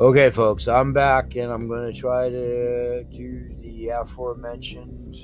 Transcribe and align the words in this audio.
Okay, 0.00 0.30
folks, 0.30 0.68
I'm 0.68 0.92
back 0.92 1.34
and 1.34 1.50
I'm 1.50 1.66
going 1.66 1.92
to 1.92 2.00
try 2.00 2.28
to 2.28 3.02
do 3.02 3.52
the 3.60 3.88
aforementioned 3.88 5.16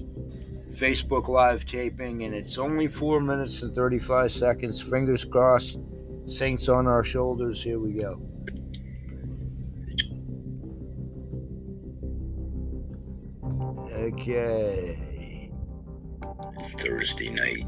Facebook 0.73 1.29
Live 1.29 1.65
taping, 1.65 2.25
and 2.25 2.35
it's 2.35 2.59
only 2.59 2.89
four 2.89 3.21
minutes 3.21 3.63
and 3.63 3.73
35 3.73 4.33
seconds. 4.33 4.81
Fingers 4.81 5.25
crossed, 5.25 5.79
Saints 6.27 6.69
on 6.69 6.89
our 6.89 7.05
shoulders. 7.05 7.63
Here 7.63 7.79
we 7.79 7.93
go. 7.93 8.21
Okay. 13.93 15.53
Thursday 16.79 17.31
night, 17.31 17.65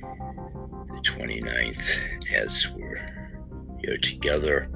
the 0.00 1.02
29th, 1.04 2.32
as 2.32 2.66
we're 2.70 3.36
here 3.82 3.98
together 3.98 4.70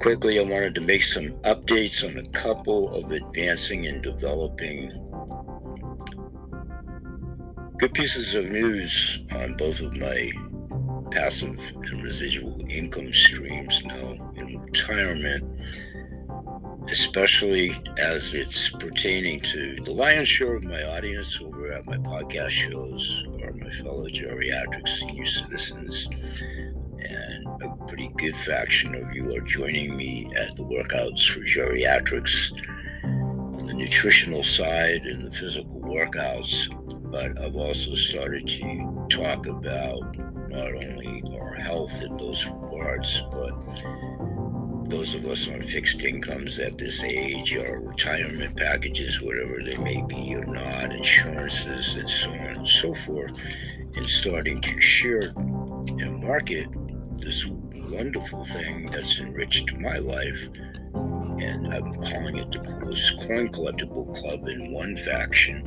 Quickly, 0.00 0.38
I 0.40 0.42
wanted 0.44 0.74
to 0.76 0.80
make 0.80 1.02
some 1.02 1.28
updates 1.42 2.08
on 2.08 2.16
a 2.16 2.28
couple 2.30 2.94
of 2.94 3.12
advancing 3.12 3.86
and 3.86 4.02
developing 4.02 4.90
good 7.78 7.92
pieces 7.94 8.34
of 8.34 8.46
news 8.46 9.22
on 9.34 9.56
both 9.56 9.80
of 9.80 9.96
my 9.96 10.30
passive 11.10 11.58
and 11.74 12.02
residual 12.02 12.60
income 12.70 13.12
streams 13.12 13.84
now 13.84 14.32
in 14.36 14.60
retirement, 14.62 15.60
especially 16.90 17.76
as 17.98 18.32
it's 18.34 18.70
pertaining 18.70 19.40
to 19.40 19.76
the 19.84 19.92
lion's 19.92 20.28
share 20.28 20.54
of 20.54 20.64
my 20.64 20.82
audience 20.84 21.40
over 21.42 21.72
at 21.72 21.84
my 21.86 21.96
podcast 21.98 22.50
shows 22.50 23.26
or 23.42 23.52
my 23.52 23.70
fellow 23.70 24.06
geriatric 24.08 24.88
senior 24.88 25.24
citizens 25.24 26.08
a 27.62 27.76
pretty 27.86 28.08
good 28.16 28.36
faction 28.36 28.94
of 28.94 29.12
you 29.14 29.34
are 29.34 29.40
joining 29.40 29.96
me 29.96 30.30
at 30.36 30.54
the 30.56 30.62
workouts 30.62 31.28
for 31.28 31.40
geriatrics 31.40 32.52
on 33.04 33.66
the 33.66 33.74
nutritional 33.74 34.42
side 34.42 35.02
and 35.06 35.26
the 35.26 35.30
physical 35.30 35.80
workouts. 35.80 36.68
But 37.10 37.38
I've 37.40 37.56
also 37.56 37.94
started 37.94 38.46
to 38.48 39.06
talk 39.10 39.46
about 39.46 40.16
not 40.48 40.74
only 40.74 41.22
our 41.38 41.54
health 41.54 42.00
in 42.02 42.16
those 42.16 42.46
regards, 42.46 43.22
but 43.30 43.52
those 44.88 45.14
of 45.14 45.26
us 45.26 45.46
on 45.48 45.60
fixed 45.60 46.02
incomes 46.02 46.58
at 46.58 46.78
this 46.78 47.04
age, 47.04 47.56
our 47.56 47.80
retirement 47.80 48.56
packages, 48.56 49.22
whatever 49.22 49.60
they 49.62 49.76
may 49.76 50.02
be 50.02 50.34
or 50.34 50.46
not, 50.46 50.92
insurances, 50.92 51.96
and 51.96 52.08
so 52.08 52.30
on 52.30 52.56
and 52.56 52.68
so 52.68 52.94
forth, 52.94 53.32
and 53.96 54.06
starting 54.06 54.60
to 54.60 54.80
share 54.80 55.32
and 55.98 56.22
market 56.22 56.66
this 57.20 57.46
wonderful 57.90 58.44
thing 58.44 58.86
that's 58.86 59.20
enriched 59.20 59.76
my 59.78 59.98
life. 59.98 60.48
And 60.94 61.72
I'm 61.72 61.94
calling 61.94 62.36
it 62.36 62.52
the 62.52 62.58
coolest 62.58 63.18
coin 63.18 63.48
collectible 63.48 64.14
club 64.14 64.48
in 64.48 64.72
one 64.72 64.96
faction. 64.96 65.66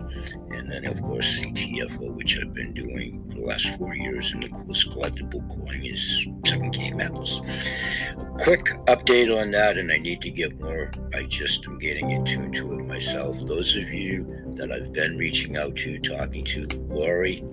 And 0.52 0.72
then, 0.72 0.86
of 0.86 1.02
course, 1.02 1.42
CTFO, 1.42 2.14
which 2.14 2.38
I've 2.40 2.54
been 2.54 2.74
doing 2.74 3.24
for 3.30 3.40
the 3.40 3.46
last 3.46 3.78
four 3.78 3.96
years. 3.96 4.34
And 4.34 4.44
the 4.44 4.50
coolest 4.50 4.90
collectible 4.90 5.48
coin 5.50 5.84
is 5.84 6.28
7K 6.46 6.96
metals. 6.96 7.42
A 8.12 8.44
quick 8.44 8.66
update 8.88 9.36
on 9.36 9.52
that, 9.52 9.78
and 9.78 9.92
I 9.92 9.98
need 9.98 10.22
to 10.22 10.30
get 10.30 10.60
more. 10.60 10.92
I 11.14 11.24
just 11.24 11.68
am 11.68 11.80
getting 11.80 12.12
into, 12.12 12.42
into 12.42 12.72
it 12.74 12.84
myself. 12.86 13.40
Those 13.46 13.76
of 13.76 13.92
you 13.92 14.54
that 14.56 14.72
I've 14.72 14.94
been 14.94 15.18
reaching 15.18 15.58
out 15.58 15.76
to, 15.78 16.00
talking 16.00 16.46
to, 16.46 16.68
Lori, 16.90 17.44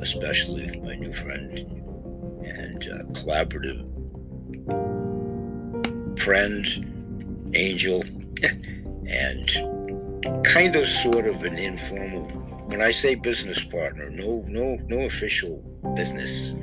especially 0.00 0.80
my 0.80 0.96
new 0.96 1.12
friend 1.12 1.81
uh, 2.88 3.04
collaborative 3.12 3.88
friend, 6.18 7.50
angel, 7.54 8.04
and 9.08 9.50
kind 10.44 10.76
of 10.76 10.86
sort 10.86 11.26
of 11.26 11.42
an 11.42 11.58
informal. 11.58 12.22
When 12.66 12.80
I 12.80 12.90
say 12.90 13.14
business 13.16 13.64
partner, 13.64 14.08
no, 14.10 14.44
no, 14.46 14.78
no 14.86 15.00
official 15.00 15.56
business, 15.96 16.54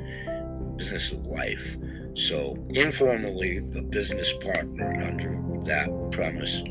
business 0.76 1.12
of 1.12 1.26
life. 1.26 1.76
So 2.14 2.56
informally, 2.70 3.58
a 3.58 3.82
business 3.82 4.32
partner 4.32 4.92
under 5.04 5.38
that 5.66 6.08
premise. 6.10 6.62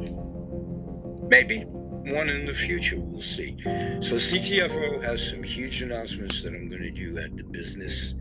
Maybe 1.29 1.63
one 2.12 2.29
in 2.29 2.45
the 2.45 2.53
future, 2.53 3.00
we'll 3.00 3.22
see. 3.22 3.56
So 4.01 4.16
CTFO 4.16 5.03
has 5.03 5.29
some 5.29 5.44
huge 5.44 5.81
announcements 5.84 6.41
that 6.41 6.53
I'm 6.53 6.68
going 6.69 6.81
to 6.81 6.91
do 6.91 7.18
at 7.19 7.38
the 7.38 7.44
business 7.44 8.16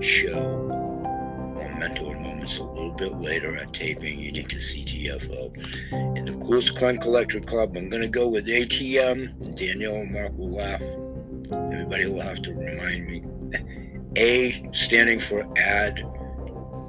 show 0.00 0.38
on 1.60 1.78
Mentor 1.78 2.14
Moments 2.14 2.58
a 2.58 2.64
little 2.64 2.92
bit 2.92 3.16
later 3.18 3.56
at 3.56 3.72
taping 3.72 4.18
unique 4.18 4.48
to 4.48 4.56
CTFO. 4.56 6.16
In 6.16 6.24
the 6.24 6.32
Coolest 6.44 6.78
Coin 6.78 6.98
Collector 6.98 7.40
Club, 7.40 7.76
I'm 7.76 7.88
going 7.88 8.02
to 8.02 8.08
go 8.08 8.28
with 8.28 8.46
ATM. 8.46 9.56
Danielle 9.56 9.96
and 9.96 10.12
Mark 10.12 10.32
will 10.36 10.50
laugh. 10.50 10.82
Everybody 11.72 12.06
will 12.06 12.20
have 12.20 12.42
to 12.42 12.54
remind 12.54 13.06
me. 13.06 13.24
A 14.16 14.70
standing 14.72 15.20
for 15.20 15.46
ad, 15.58 16.04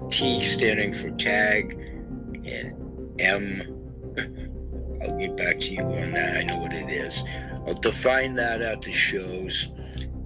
T 0.10 0.42
standing 0.42 0.94
for 0.94 1.10
tag, 1.12 1.74
and 2.46 3.20
M. 3.20 3.76
I'll 5.02 5.18
get 5.18 5.38
back 5.38 5.60
to 5.60 5.74
you 5.74 5.82
on 5.82 6.12
that. 6.12 6.38
I 6.38 6.44
know 6.44 6.60
what 6.60 6.74
it 6.74 6.92
is. 6.92 7.24
I'll 7.66 7.74
define 7.74 8.36
that 8.36 8.62
at 8.62 8.82
the 8.82 8.92
shows, 8.92 9.70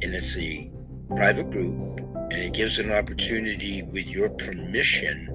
and 0.01 0.15
it's 0.15 0.37
a 0.37 0.71
private 1.15 1.51
group 1.51 2.02
and 2.33 2.41
it 2.41 2.51
gives 2.51 2.79
an 2.79 2.91
opportunity 2.91 3.83
with 3.83 4.07
your 4.07 4.27
permission. 4.31 5.29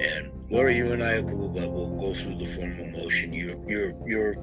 And 0.00 0.32
Laura, 0.50 0.74
you 0.74 0.92
and 0.92 1.02
I 1.02 1.22
cool, 1.22 1.48
we'll 1.48 1.96
go 1.96 2.12
through 2.12 2.38
the 2.38 2.44
formal 2.44 2.90
motion. 2.90 3.32
You're 3.32 3.56
you're 3.68 3.94
you're 4.04 4.34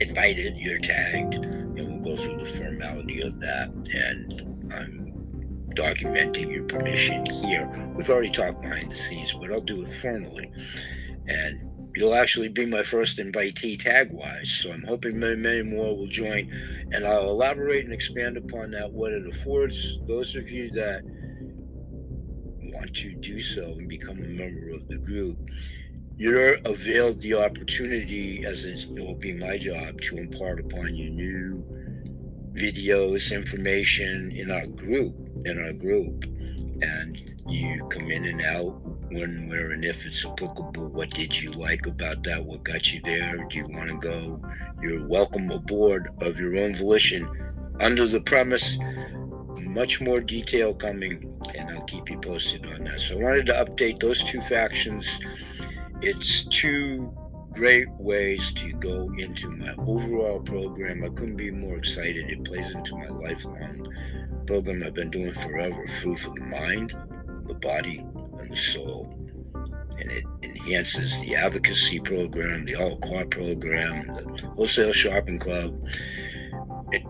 invited, 0.00 0.56
you're 0.56 0.80
tagged, 0.80 1.36
and 1.36 1.76
we'll 1.76 2.16
go 2.16 2.20
through 2.20 2.38
the 2.38 2.44
formality 2.44 3.22
of 3.22 3.38
that. 3.38 3.68
And 3.94 4.72
I'm 4.72 5.12
documenting 5.74 6.52
your 6.52 6.64
permission 6.64 7.24
here. 7.26 7.68
We've 7.96 8.10
already 8.10 8.30
talked 8.30 8.60
behind 8.60 8.90
the 8.90 8.96
scenes, 8.96 9.32
but 9.32 9.52
I'll 9.52 9.60
do 9.60 9.84
it 9.84 9.92
formally. 9.92 10.50
And 11.28 11.70
you'll 11.94 12.14
actually 12.14 12.48
be 12.48 12.66
my 12.66 12.82
first 12.82 13.18
invitee 13.18 13.78
tag 13.78 14.08
wise. 14.12 14.50
So 14.50 14.72
I'm 14.72 14.84
hoping 14.84 15.18
many, 15.18 15.36
many 15.36 15.62
more 15.62 15.96
will 15.96 16.06
join. 16.06 16.50
And 16.92 17.06
I'll 17.06 17.30
elaborate 17.30 17.84
and 17.84 17.92
expand 17.92 18.36
upon 18.36 18.70
that, 18.72 18.92
what 18.92 19.12
it 19.12 19.26
affords 19.26 19.98
those 20.06 20.34
of 20.36 20.50
you 20.50 20.70
that 20.72 21.02
want 22.72 22.94
to 22.96 23.14
do 23.16 23.40
so 23.40 23.64
and 23.64 23.88
become 23.88 24.18
a 24.18 24.28
member 24.28 24.70
of 24.70 24.88
the 24.88 24.98
group. 24.98 25.38
You're 26.16 26.56
availed 26.64 27.20
the 27.20 27.34
opportunity, 27.34 28.44
as 28.44 28.64
it 28.64 28.86
will 28.90 29.14
be 29.14 29.32
my 29.32 29.56
job, 29.58 30.00
to 30.02 30.16
impart 30.16 30.60
upon 30.60 30.94
you 30.94 31.10
new 31.10 31.64
videos, 32.52 33.34
information 33.34 34.30
in 34.32 34.50
our 34.50 34.66
group, 34.66 35.14
in 35.44 35.58
our 35.58 35.72
group. 35.72 36.24
And 36.82 37.18
you 37.48 37.86
come 37.88 38.10
in 38.10 38.24
and 38.24 38.42
out 38.42 38.81
when, 39.14 39.48
where, 39.48 39.70
and 39.72 39.84
if 39.84 40.06
it's 40.06 40.24
applicable. 40.24 40.88
What 40.88 41.10
did 41.10 41.40
you 41.40 41.50
like 41.52 41.86
about 41.86 42.22
that? 42.24 42.44
What 42.44 42.64
got 42.64 42.92
you 42.92 43.00
there? 43.02 43.44
Do 43.48 43.58
you 43.58 43.68
want 43.68 43.90
to 43.90 43.98
go? 43.98 44.42
You're 44.82 45.06
welcome 45.06 45.50
aboard 45.50 46.08
of 46.20 46.38
your 46.38 46.56
own 46.58 46.74
volition 46.74 47.28
under 47.80 48.06
the 48.06 48.20
premise. 48.20 48.78
Much 49.60 50.00
more 50.00 50.20
detail 50.20 50.74
coming, 50.74 51.38
and 51.56 51.70
I'll 51.70 51.84
keep 51.84 52.10
you 52.10 52.18
posted 52.18 52.66
on 52.66 52.84
that. 52.84 53.00
So 53.00 53.18
I 53.18 53.22
wanted 53.22 53.46
to 53.46 53.52
update 53.54 54.00
those 54.00 54.22
two 54.22 54.40
factions. 54.40 55.20
It's 56.02 56.44
two 56.44 57.14
great 57.52 57.88
ways 57.92 58.52
to 58.52 58.72
go 58.72 59.10
into 59.18 59.50
my 59.50 59.74
overall 59.78 60.40
program. 60.40 61.04
I 61.04 61.08
couldn't 61.08 61.36
be 61.36 61.50
more 61.50 61.76
excited. 61.76 62.30
It 62.30 62.44
plays 62.44 62.74
into 62.74 62.96
my 62.96 63.08
lifelong 63.08 63.86
program 64.46 64.82
I've 64.82 64.94
been 64.94 65.10
doing 65.10 65.34
forever 65.34 65.86
Food 65.86 66.18
for 66.18 66.34
the 66.34 66.42
Mind, 66.42 66.94
the 67.46 67.54
Body, 67.54 68.04
and 68.42 68.50
the 68.50 68.56
soul. 68.56 69.18
And 69.98 70.10
it 70.10 70.24
enhances 70.42 71.20
the 71.20 71.36
advocacy 71.36 72.00
program, 72.00 72.64
the 72.64 72.74
all 72.76 72.96
car 72.96 73.24
program, 73.24 74.12
the 74.14 74.50
wholesale 74.56 74.92
shopping 74.92 75.38
club, 75.38 75.86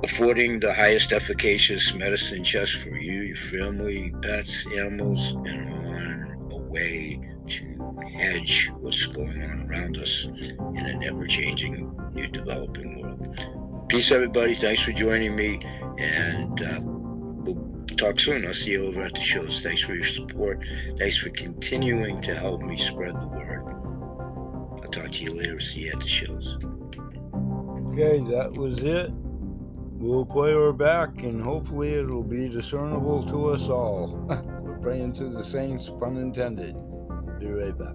affording 0.03 0.61
the 0.61 0.73
highest 0.73 1.13
efficacious 1.13 1.95
medicine 1.95 2.45
just 2.45 2.75
for 2.83 2.91
you, 2.91 3.23
your 3.23 3.37
family, 3.37 4.13
pets, 4.23 4.67
animals, 4.73 5.33
and 5.47 5.69
on 5.71 6.49
a 6.51 6.57
way 6.57 7.21
to 7.47 7.97
hedge 8.15 8.71
what's 8.81 9.07
going 9.07 9.43
on 9.43 9.69
around 9.69 9.97
us 9.97 10.27
in 10.27 10.77
an 10.77 11.03
ever 11.05 11.27
changing, 11.27 11.95
new 12.13 12.29
developing 12.29 13.01
world. 13.01 13.89
Peace, 13.89 14.13
everybody. 14.13 14.55
Thanks 14.55 14.83
for 14.83 14.93
joining 14.93 15.35
me. 15.35 15.61
And 15.99 16.63
uh, 16.63 16.81
talk 18.03 18.19
soon. 18.19 18.45
I'll 18.45 18.53
see 18.53 18.73
you 18.73 18.87
over 18.87 19.03
at 19.03 19.15
the 19.15 19.21
shows. 19.21 19.63
Thanks 19.63 19.81
for 19.81 19.95
your 19.95 20.05
support. 20.05 20.65
Thanks 20.99 21.17
for 21.17 21.31
continuing 21.31 22.21
to 22.23 22.35
help 22.35 22.61
me 22.63 22.77
spread 22.77 23.15
the 23.15 23.29
word. 23.29 23.63
I'll 24.83 24.91
talk 24.91 25.13
to 25.13 25.25
you 25.25 25.31
later. 25.31 25.61
See 25.61 25.83
you 25.83 25.93
at 25.93 26.01
the 26.01 26.09
shows. 26.09 26.59
Okay, 27.91 28.19
that 28.31 28.55
was 28.57 28.83
it. 28.83 29.11
We'll 29.13 30.27
play 30.27 30.53
her 30.53 30.73
back 30.73 31.23
and 31.23 31.45
hopefully 31.45 31.95
it'll 31.95 32.25
be 32.25 32.49
discernible 32.49 33.23
to 33.27 33.51
us 33.51 33.69
all. 33.69 34.27
We're 34.63 34.79
praying 34.79 35.13
to 35.15 35.29
the 35.29 35.45
saints, 35.45 35.89
pun 35.89 36.17
intended. 36.17 36.75
Be 37.39 37.47
right 37.47 37.79
back. 37.79 37.95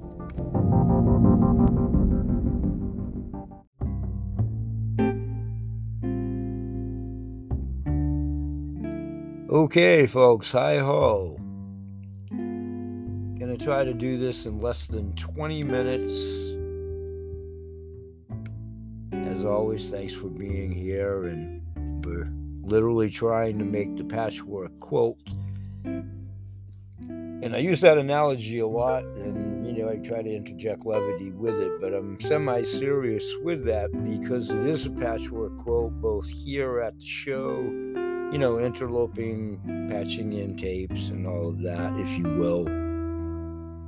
Okay, 9.58 10.06
folks, 10.06 10.52
hi 10.52 10.78
ho. 10.78 11.36
Gonna 12.30 13.58
try 13.58 13.84
to 13.84 13.92
do 13.92 14.20
this 14.20 14.46
in 14.46 14.62
less 14.62 14.86
than 14.86 15.16
20 15.16 15.64
minutes. 15.64 16.14
As 19.12 19.44
always, 19.44 19.90
thanks 19.90 20.14
for 20.14 20.28
being 20.28 20.72
here, 20.72 21.26
and 21.26 21.64
we're 22.06 22.32
literally 22.62 23.10
trying 23.10 23.58
to 23.58 23.66
make 23.66 23.98
the 23.98 24.04
patchwork 24.04 24.80
quilt. 24.80 25.18
And 25.84 27.56
I 27.56 27.58
use 27.58 27.82
that 27.82 27.98
analogy 27.98 28.60
a 28.60 28.68
lot, 28.68 29.06
and 29.06 29.66
you 29.66 29.74
know, 29.74 29.90
I 29.90 29.96
try 29.96 30.22
to 30.22 30.30
interject 30.30 30.86
levity 30.86 31.32
with 31.32 31.60
it, 31.60 31.82
but 31.82 31.96
I'm 31.96 32.22
semi 32.22 32.62
serious 32.62 33.26
with 33.42 33.66
that 33.66 33.90
because 34.04 34.52
it 34.52 34.68
is 34.68 34.86
a 34.86 34.92
patchwork 34.92 35.58
quilt 35.58 35.94
both 35.94 36.30
here 36.30 36.80
at 36.80 37.00
the 37.00 37.06
show 37.08 37.87
you 38.32 38.38
know, 38.38 38.60
interloping, 38.60 39.60
patching 39.90 40.34
in 40.34 40.58
tapes 40.58 41.10
and 41.10 41.26
all 41.26 41.50
of 41.50 41.62
that, 41.62 41.98
if 41.98 42.18
you 42.18 42.26
will, 42.26 42.66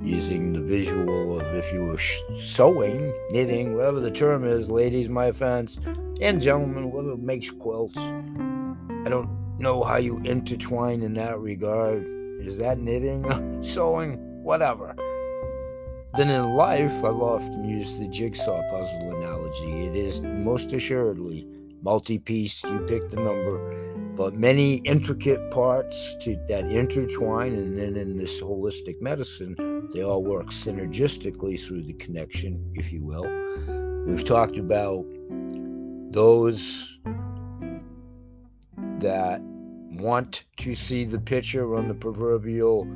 using 0.02 0.54
the 0.54 0.60
visual 0.60 1.38
of 1.38 1.46
if 1.54 1.70
you 1.72 1.84
were 1.84 1.98
sewing, 1.98 3.12
knitting, 3.30 3.76
whatever 3.76 4.00
the 4.00 4.10
term 4.10 4.44
is, 4.44 4.70
ladies, 4.70 5.08
my 5.10 5.26
offense, 5.26 5.78
and 6.22 6.40
gentlemen, 6.40 6.90
whatever 6.90 7.18
makes 7.18 7.50
quilts. 7.50 7.98
I 7.98 9.08
don't 9.08 9.28
know 9.58 9.84
how 9.84 9.96
you 9.96 10.18
intertwine 10.20 11.02
in 11.02 11.14
that 11.14 11.38
regard. 11.38 12.06
Is 12.40 12.56
that 12.58 12.78
knitting, 12.78 13.58
sewing, 13.62 14.16
whatever? 14.42 14.94
Then 16.14 16.30
in 16.30 16.54
life, 16.54 16.92
I've 17.04 17.20
often 17.20 17.68
used 17.68 18.00
the 18.00 18.08
jigsaw 18.08 18.62
puzzle 18.70 19.16
analogy. 19.16 19.86
It 19.86 19.94
is 19.94 20.22
most 20.22 20.72
assuredly 20.72 21.46
multi 21.82 22.18
piece, 22.18 22.62
you 22.64 22.78
pick 22.80 23.08
the 23.08 23.16
number 23.16 23.89
but 24.20 24.34
many 24.34 24.74
intricate 24.84 25.50
parts 25.50 26.14
to 26.20 26.36
that 26.46 26.66
intertwine 26.66 27.54
and 27.54 27.74
then 27.74 27.96
in 27.96 28.18
this 28.18 28.38
holistic 28.42 29.00
medicine 29.00 29.88
they 29.94 30.04
all 30.04 30.22
work 30.22 30.48
synergistically 30.48 31.58
through 31.58 31.82
the 31.82 31.94
connection 31.94 32.70
if 32.74 32.92
you 32.92 33.02
will. 33.02 33.24
We've 34.04 34.22
talked 34.22 34.58
about 34.58 35.06
those 36.10 36.98
that 38.98 39.40
want 39.90 40.44
to 40.58 40.74
see 40.74 41.06
the 41.06 41.18
picture 41.18 41.74
on 41.74 41.88
the 41.88 41.94
proverbial 41.94 42.86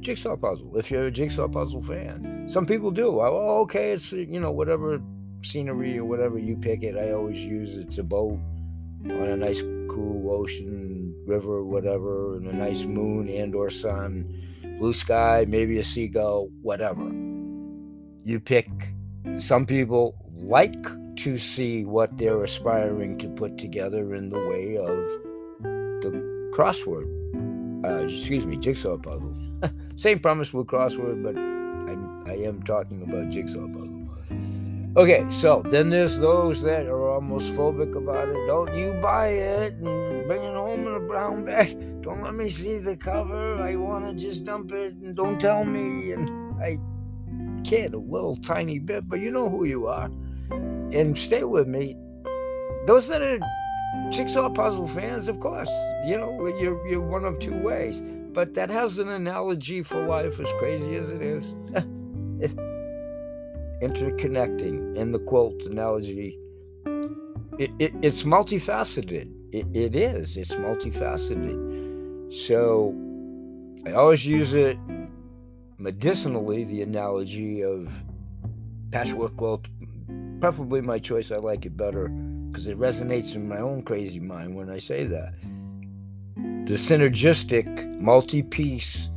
jigsaw 0.00 0.36
puzzle 0.36 0.76
if 0.76 0.90
you're 0.90 1.06
a 1.06 1.12
jigsaw 1.12 1.46
puzzle 1.46 1.82
fan. 1.82 2.48
Some 2.48 2.66
people 2.66 2.90
do. 2.90 3.20
Oh 3.20 3.60
okay 3.60 3.92
it's 3.92 4.10
you 4.10 4.40
know 4.40 4.50
whatever 4.50 5.00
scenery 5.44 5.96
or 5.96 6.04
whatever 6.04 6.38
you 6.38 6.56
pick 6.56 6.84
it 6.84 6.96
i 6.96 7.10
always 7.10 7.36
use 7.36 7.76
it's 7.76 7.98
a 7.98 8.02
boat 8.04 8.38
on 9.04 9.28
a 9.28 9.36
nice 9.36 9.62
cool 9.88 10.30
ocean 10.30 11.14
river 11.26 11.64
whatever 11.64 12.36
and 12.36 12.46
a 12.46 12.52
nice 12.52 12.82
moon 12.84 13.28
and 13.28 13.54
or 13.54 13.70
sun 13.70 14.26
blue 14.78 14.92
sky 14.92 15.44
maybe 15.48 15.78
a 15.78 15.84
seagull 15.84 16.48
whatever. 16.62 17.04
You 18.24 18.40
pick 18.40 18.68
some 19.38 19.66
people 19.66 20.16
like 20.34 20.86
to 21.16 21.38
see 21.38 21.84
what 21.84 22.16
they're 22.16 22.42
aspiring 22.42 23.18
to 23.18 23.28
put 23.28 23.58
together 23.58 24.14
in 24.14 24.30
the 24.30 24.38
way 24.48 24.76
of 24.76 24.96
the 26.02 26.50
crossword 26.54 27.08
uh, 27.84 28.04
excuse 28.04 28.46
me 28.46 28.56
jigsaw 28.56 28.96
puzzle. 28.96 29.34
Same 29.96 30.20
premise 30.20 30.52
with 30.52 30.66
crossword 30.66 31.22
but 31.22 31.36
I, 31.36 32.32
I 32.32 32.36
am 32.46 32.62
talking 32.62 33.02
about 33.02 33.30
jigsaw 33.30 33.66
puzzle 33.66 33.91
Okay, 34.94 35.24
so 35.30 35.62
then 35.70 35.88
there's 35.88 36.18
those 36.18 36.60
that 36.60 36.84
are 36.84 37.08
almost 37.08 37.50
phobic 37.52 37.96
about 37.96 38.28
it. 38.28 38.46
Don't 38.46 38.76
you 38.76 38.92
buy 39.00 39.28
it 39.28 39.72
and 39.76 40.28
bring 40.28 40.42
it 40.42 40.54
home 40.54 40.86
in 40.86 40.94
a 40.94 41.00
brown 41.00 41.46
bag. 41.46 42.02
Don't 42.02 42.22
let 42.22 42.34
me 42.34 42.50
see 42.50 42.76
the 42.76 42.94
cover. 42.94 43.56
I 43.62 43.74
want 43.76 44.04
to 44.04 44.12
just 44.12 44.44
dump 44.44 44.70
it 44.72 44.92
and 44.96 45.16
don't 45.16 45.40
tell 45.40 45.64
me. 45.64 46.12
And 46.12 46.30
I 46.62 46.78
kid 47.64 47.94
a 47.94 47.98
little 47.98 48.36
tiny 48.36 48.80
bit, 48.80 49.08
but 49.08 49.20
you 49.20 49.30
know 49.30 49.48
who 49.48 49.64
you 49.64 49.86
are. 49.86 50.10
And 50.50 51.16
stay 51.16 51.44
with 51.44 51.66
me. 51.66 51.96
Those 52.86 53.08
that 53.08 53.22
are 53.22 53.40
jigsaw 54.10 54.50
puzzle 54.50 54.88
fans, 54.88 55.26
of 55.26 55.40
course, 55.40 55.70
you 56.04 56.18
know, 56.18 56.48
you're, 56.60 56.86
you're 56.86 57.00
one 57.00 57.24
of 57.24 57.38
two 57.38 57.56
ways. 57.56 58.02
But 58.34 58.52
that 58.54 58.68
has 58.68 58.98
an 58.98 59.08
analogy 59.08 59.82
for 59.82 60.06
life, 60.06 60.38
as 60.38 60.48
crazy 60.58 60.96
as 60.96 61.10
it 61.10 61.22
is. 61.22 61.54
interconnecting 63.82 64.96
in 64.96 65.12
the 65.12 65.18
quilt 65.18 65.60
analogy. 65.62 66.38
It, 67.58 67.70
it, 67.78 67.92
it's 68.00 68.22
multifaceted. 68.22 69.30
It, 69.52 69.66
it 69.74 69.96
is. 69.96 70.36
It's 70.36 70.52
multifaceted. 70.52 72.32
So 72.32 72.94
I 73.84 73.92
always 73.92 74.24
use 74.24 74.54
it 74.54 74.78
medicinally, 75.78 76.64
the 76.64 76.82
analogy 76.82 77.62
of 77.62 77.92
patchwork 78.92 79.36
quilt. 79.36 79.66
Preferably 80.40 80.80
my 80.80 80.98
choice. 80.98 81.30
I 81.30 81.36
like 81.36 81.66
it 81.66 81.76
better 81.76 82.08
because 82.08 82.66
it 82.66 82.78
resonates 82.78 83.34
in 83.34 83.48
my 83.48 83.58
own 83.58 83.82
crazy 83.82 84.20
mind 84.20 84.54
when 84.54 84.70
I 84.70 84.78
say 84.78 85.04
that. 85.04 85.34
The 86.36 86.74
synergistic 86.74 88.00
multi 88.00 88.42
piece 88.42 89.10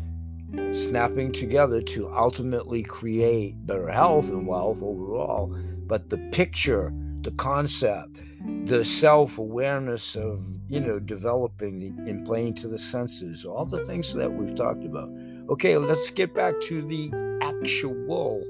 snapping 0.74 1.32
together 1.32 1.82
to 1.82 2.14
ultimately 2.14 2.84
create 2.84 3.66
better 3.66 3.90
health 3.90 4.30
and 4.30 4.48
wealth 4.48 4.82
overall. 4.82 5.56
But 5.88 6.10
the 6.10 6.18
picture, 6.32 6.94
the 7.22 7.32
concept, 7.32 8.20
the 8.66 8.84
self 8.84 9.38
awareness 9.38 10.16
of, 10.16 10.44
you 10.68 10.80
know, 10.80 11.00
developing 11.00 11.96
and 12.08 12.26
playing 12.26 12.56
to 12.56 12.68
the 12.68 12.80
senses, 12.80 13.46
all 13.46 13.66
the 13.66 13.86
things 13.86 14.14
that 14.14 14.32
we've 14.32 14.56
talked 14.56 14.84
about. 14.84 15.10
Okay, 15.50 15.78
let's 15.78 16.10
get 16.10 16.34
back 16.34 16.60
to 16.62 16.82
the 16.82 17.12
actual 17.42 18.44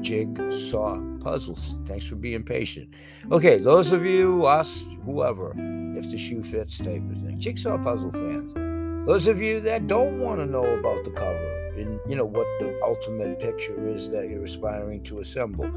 jigsaw 0.00 1.00
puzzles. 1.20 1.74
Thanks 1.84 2.06
for 2.06 2.16
being 2.16 2.42
patient. 2.42 2.94
Okay, 3.32 3.58
those 3.58 3.92
of 3.92 4.04
you, 4.04 4.46
us, 4.46 4.84
whoever, 5.04 5.54
if 5.96 6.10
the 6.10 6.18
shoe 6.18 6.42
fits 6.42 6.78
of 6.80 6.86
thing, 6.86 7.34
jigsaw 7.38 7.78
puzzle 7.78 8.12
fans. 8.12 8.65
Those 9.06 9.28
of 9.28 9.40
you 9.40 9.60
that 9.60 9.86
don't 9.86 10.18
want 10.18 10.40
to 10.40 10.46
know 10.46 10.66
about 10.66 11.04
the 11.04 11.12
cover, 11.12 11.70
and 11.76 12.00
you 12.08 12.16
know 12.16 12.24
what 12.24 12.46
the 12.58 12.76
ultimate 12.82 13.38
picture 13.38 13.88
is 13.88 14.10
that 14.10 14.28
you're 14.28 14.42
aspiring 14.42 15.04
to 15.04 15.20
assemble. 15.20 15.70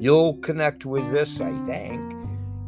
You'll 0.00 0.36
connect 0.36 0.86
with 0.86 1.10
this, 1.10 1.40
I 1.40 1.52
think. 1.66 2.00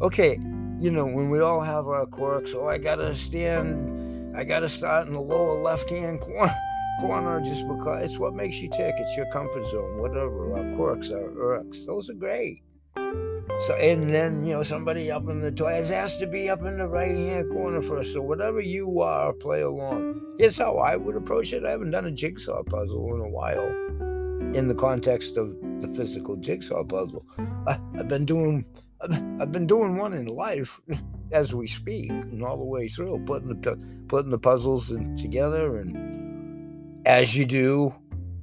Okay, 0.01 0.37
you 0.79 0.91
know, 0.91 1.07
when 1.07 1.31
we 1.31 1.39
all 1.39 1.61
have 1.61 1.87
our 1.87 2.07
quirks, 2.07 2.55
oh, 2.55 2.67
I 2.67 2.79
gotta 2.79 3.15
stand, 3.15 4.37
I 4.37 4.43
gotta 4.43 4.69
start 4.69 5.07
in 5.07 5.13
the 5.13 5.21
lower 5.21 5.63
left 5.63 5.89
hand 5.89 6.21
corner, 6.21 6.57
corner 7.01 7.41
just 7.41 7.65
because 7.69 8.05
it's 8.05 8.19
what 8.19 8.35
makes 8.35 8.57
you 8.57 8.69
tick. 8.69 8.97
It's 8.99 9.17
your 9.17 9.27
comfort 9.27 9.65
zone, 9.69 9.99
whatever. 9.99 10.59
Our 10.59 10.75
quirks, 10.75 11.11
our 11.11 11.31
irks, 11.41 11.87
those 11.87 12.11
are 12.11 12.15
great. 12.15 12.65
So 13.61 13.75
and 13.75 14.13
then 14.13 14.45
you 14.45 14.55
know 14.55 14.63
somebody 14.63 15.11
up 15.11 15.29
in 15.29 15.41
the 15.41 15.53
toilet 15.53 15.87
has 15.87 16.19
to 16.19 16.27
be 16.27 16.51
up 16.51 16.63
in 16.63 16.79
the 16.79 16.89
right 16.89 17.17
hand 17.17 17.51
corner 17.51 17.81
first. 17.81 18.13
So 18.13 18.21
whatever 18.21 18.61
you 18.61 19.01
are, 19.01 19.33
play 19.33 19.61
along. 19.63 20.21
Here's 20.39 20.59
how 20.59 20.79
I 20.79 20.97
would 20.97 21.15
approach 21.15 21.53
it. 21.53 21.65
I 21.65 21.71
haven't 21.71 21.93
done 21.93 22.07
a 22.07 22.11
jigsaw 22.11 22.65
puzzle 22.65 23.15
in 23.15 23.21
a 23.21 23.29
while, 23.29 23.69
in 24.57 24.67
the 24.67 24.75
context 24.75 25.37
of 25.37 25.55
the 25.81 25.89
physical 25.95 26.37
jigsaw 26.37 26.83
puzzle. 26.83 27.25
I, 27.67 27.79
have 27.97 28.09
been 28.09 28.25
doing 28.25 28.65
I've 29.41 29.53
been 29.53 29.67
doing 29.67 29.97
one 29.97 30.13
in 30.13 30.27
life 30.27 30.81
as 31.33 31.55
we 31.55 31.67
speak, 31.67 32.11
and 32.11 32.43
all 32.45 32.57
the 32.57 32.65
way 32.65 32.89
through, 32.89 33.25
putting 33.27 33.49
the 33.49 33.77
putting 34.09 34.31
the 34.31 34.39
puzzles 34.39 34.91
in, 34.91 35.17
together, 35.17 35.77
and 35.79 37.07
as 37.07 37.37
you 37.37 37.45
do 37.45 37.95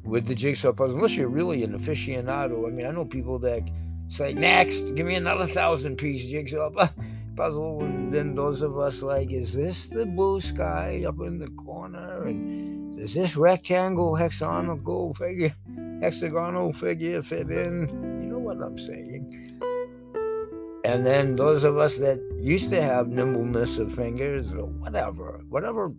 with 0.03 0.25
the 0.25 0.35
jigsaw 0.35 0.73
puzzle, 0.73 0.95
unless 0.95 1.15
you're 1.15 1.29
really 1.29 1.63
an 1.63 1.77
aficionado. 1.77 2.67
I 2.67 2.71
mean, 2.71 2.85
I 2.85 2.91
know 2.91 3.05
people 3.05 3.39
that 3.39 3.69
say, 4.09 4.33
next, 4.33 4.95
give 4.95 5.05
me 5.05 5.15
another 5.15 5.45
thousand 5.45 5.97
piece 5.97 6.25
jigsaw 6.25 6.69
puzzle. 7.35 7.81
And 7.81 8.13
then 8.13 8.35
those 8.35 8.61
of 8.61 8.77
us 8.77 9.01
like, 9.01 9.31
is 9.31 9.53
this 9.53 9.87
the 9.87 10.05
blue 10.05 10.41
sky 10.41 11.05
up 11.07 11.19
in 11.21 11.39
the 11.39 11.47
corner? 11.51 12.23
And 12.23 12.97
does 12.97 13.13
this 13.13 13.37
rectangle 13.37 14.15
hexagonal 14.15 15.13
figure 15.13 15.53
hexagonal 16.01 16.73
figure 16.73 17.21
fit 17.21 17.49
in? 17.49 17.87
You 18.21 18.29
know 18.31 18.39
what 18.39 18.57
I'm 18.61 18.77
saying. 18.77 19.59
And 20.83 21.05
then 21.05 21.35
those 21.35 21.63
of 21.63 21.77
us 21.77 21.97
that 21.97 22.19
used 22.39 22.71
to 22.71 22.81
have 22.81 23.09
nimbleness 23.09 23.77
of 23.77 23.93
fingers 23.93 24.51
or 24.53 24.65
whatever, 24.65 25.41
whatever 25.49 25.93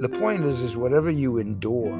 the 0.00 0.08
point 0.20 0.44
is 0.44 0.60
is 0.60 0.76
whatever 0.76 1.10
you 1.10 1.38
endure 1.38 1.98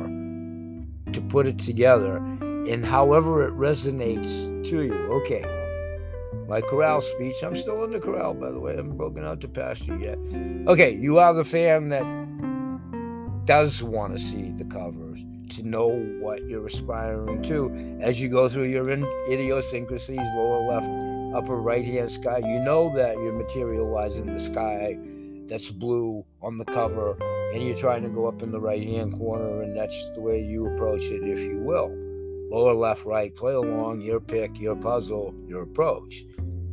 to 1.13 1.21
put 1.29 1.47
it 1.47 1.59
together 1.59 2.19
and 2.67 2.85
however 2.85 3.47
it 3.47 3.55
resonates 3.55 4.69
to 4.71 4.83
you. 4.83 4.95
Okay. 4.95 5.45
My 6.49 6.63
corral 6.63 7.03
speech. 7.03 7.37
I'm 7.43 7.57
still 7.57 7.85
in 7.85 7.91
the 7.91 8.01
corral, 8.01 8.33
by 8.33 8.51
the 8.51 8.59
way. 8.59 8.73
I 8.73 8.77
haven't 8.77 8.97
broken 8.97 9.25
out 9.25 9.41
to 9.43 9.49
pasture 9.49 9.99
yet. 9.99 10.19
Okay, 10.67 10.95
you 10.95 11.19
are 11.19 11.35
the 11.35 11.45
fan 11.45 11.91
that 11.91 12.05
does 13.45 13.83
want 13.83 14.15
to 14.15 14.19
see 14.19 14.53
the 14.53 14.65
covers 14.65 15.21
to 15.51 15.63
know 15.63 15.89
what 16.21 16.47
you're 16.49 16.67
aspiring 16.67 17.43
to. 17.43 17.99
As 18.01 18.21
you 18.21 18.29
go 18.29 18.49
through 18.49 18.65
your 18.65 18.89
idiosyncrasies, 18.91 20.19
lower 20.35 20.67
left, 20.67 20.89
upper 21.35 21.57
right 21.57 21.85
hand 21.85 22.11
sky, 22.11 22.39
you 22.39 22.61
know 22.61 22.95
that 22.95 23.17
you're 23.17 23.33
materializing 23.33 24.27
the 24.27 24.41
sky 24.41 24.99
that's 25.47 25.71
blue 25.71 26.25
on 26.43 26.59
the 26.59 26.65
cover, 26.67 27.17
and 27.55 27.63
you're 27.63 27.77
trying 27.77 28.03
to 28.03 28.11
go 28.11 28.27
up 28.27 28.43
in 28.43 28.51
the 28.51 28.61
right 28.61 28.87
hand 28.87 29.19
corner, 29.19 29.63
and 29.63 29.77
that's 29.77 30.11
the 30.11 30.21
way 30.21 30.43
you 30.43 30.67
approach 30.67 31.03
it, 31.05 31.23
if 31.23 31.39
you 31.39 31.59
will. 31.59 31.91
Lower 32.51 32.73
left, 32.73 33.05
right, 33.05 33.35
play 33.35 33.53
along, 33.53 34.01
your 34.01 34.21
pick, 34.21 34.59
your 34.59 34.77
puzzle, 34.77 35.35
your 35.47 35.63
approach. 35.63 36.25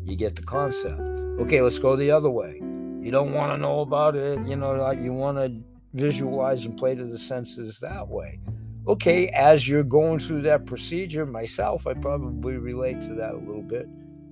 You 0.03 0.15
get 0.15 0.35
the 0.35 0.43
concept. 0.43 1.01
Okay, 1.41 1.61
let's 1.61 1.79
go 1.79 1.95
the 1.95 2.11
other 2.11 2.29
way. 2.29 2.61
You 3.01 3.11
don't 3.11 3.33
want 3.33 3.51
to 3.51 3.57
know 3.57 3.81
about 3.81 4.15
it, 4.15 4.39
you 4.47 4.55
know, 4.55 4.73
like 4.73 4.99
you 4.99 5.13
want 5.13 5.37
to 5.37 5.61
visualize 5.93 6.65
and 6.65 6.77
play 6.77 6.95
to 6.95 7.03
the 7.03 7.17
senses 7.17 7.79
that 7.79 8.07
way. 8.07 8.39
Okay, 8.87 9.29
as 9.29 9.67
you're 9.67 9.83
going 9.83 10.19
through 10.19 10.43
that 10.43 10.65
procedure, 10.65 11.25
myself, 11.25 11.87
I 11.87 11.93
probably 11.93 12.57
relate 12.57 13.01
to 13.01 13.15
that 13.15 13.33
a 13.33 13.37
little 13.37 13.63
bit 13.63 13.87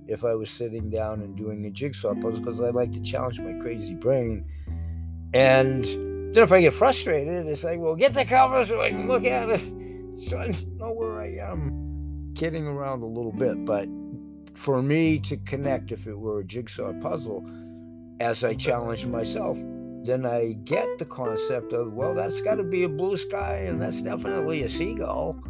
if 0.06 0.24
I 0.24 0.34
was 0.34 0.48
sitting 0.48 0.90
down 0.90 1.22
and 1.22 1.36
doing 1.36 1.66
a 1.66 1.70
jigsaw 1.70 2.14
puzzle 2.14 2.40
because 2.40 2.60
I 2.60 2.70
like 2.70 2.92
to 2.92 3.00
challenge 3.00 3.40
my 3.40 3.54
crazy 3.54 3.94
brain. 3.94 4.44
And 5.32 5.84
then 6.34 6.42
if 6.42 6.52
I 6.52 6.60
get 6.60 6.74
frustrated, 6.74 7.46
it's 7.46 7.64
like, 7.64 7.80
well, 7.80 7.96
get 7.96 8.14
the 8.14 8.24
cover 8.24 8.64
so 8.64 8.80
I 8.80 8.90
can 8.90 9.08
look 9.08 9.24
at 9.24 9.50
it. 9.50 9.83
So 10.14 10.38
I 10.38 10.54
know 10.76 10.92
where 10.92 11.18
I 11.20 11.36
am. 11.50 12.32
Kidding 12.34 12.66
around 12.66 13.02
a 13.02 13.06
little 13.06 13.32
bit, 13.32 13.64
but 13.64 13.88
for 14.54 14.82
me 14.82 15.18
to 15.20 15.36
connect, 15.38 15.92
if 15.92 16.06
it 16.06 16.18
were 16.18 16.40
a 16.40 16.44
jigsaw 16.44 16.92
puzzle, 17.00 17.44
as 18.20 18.44
I 18.44 18.54
challenge 18.54 19.06
myself, 19.06 19.58
then 20.04 20.24
I 20.26 20.52
get 20.64 20.98
the 20.98 21.04
concept 21.04 21.72
of, 21.72 21.94
well, 21.94 22.14
that's 22.14 22.40
got 22.40 22.56
to 22.56 22.62
be 22.62 22.84
a 22.84 22.88
blue 22.88 23.16
sky, 23.16 23.64
and 23.66 23.80
that's 23.80 24.02
definitely 24.02 24.62
a 24.62 24.68
seagull, 24.68 25.42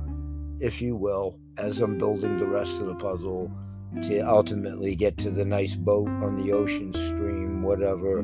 if 0.61 0.81
you 0.81 0.97
will, 0.97 1.39
as 1.59 1.81
I'm 1.81 1.99
building 1.99 2.39
the 2.39 2.47
rest 2.47 2.81
of 2.81 2.87
the 2.87 2.95
puzzle 2.95 3.51
to 4.03 4.21
ultimately 4.21 4.95
get 4.95 5.19
to 5.19 5.31
the 5.31 5.45
nice 5.45 5.75
boat 5.75 6.09
on 6.09 6.37
the 6.39 6.53
ocean 6.53 6.93
stream, 6.93 7.63
whatever. 7.63 8.23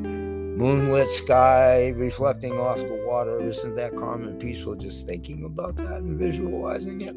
Moonlit 0.55 1.09
sky 1.09 1.89
reflecting 1.95 2.59
off 2.59 2.77
the 2.77 3.03
water. 3.05 3.39
Isn't 3.41 3.75
that 3.75 3.95
calm 3.95 4.27
and 4.27 4.39
peaceful 4.39 4.75
just 4.75 5.05
thinking 5.07 5.43
about 5.43 5.75
that 5.77 5.97
and 5.97 6.17
visualizing 6.17 7.01
it? 7.01 7.15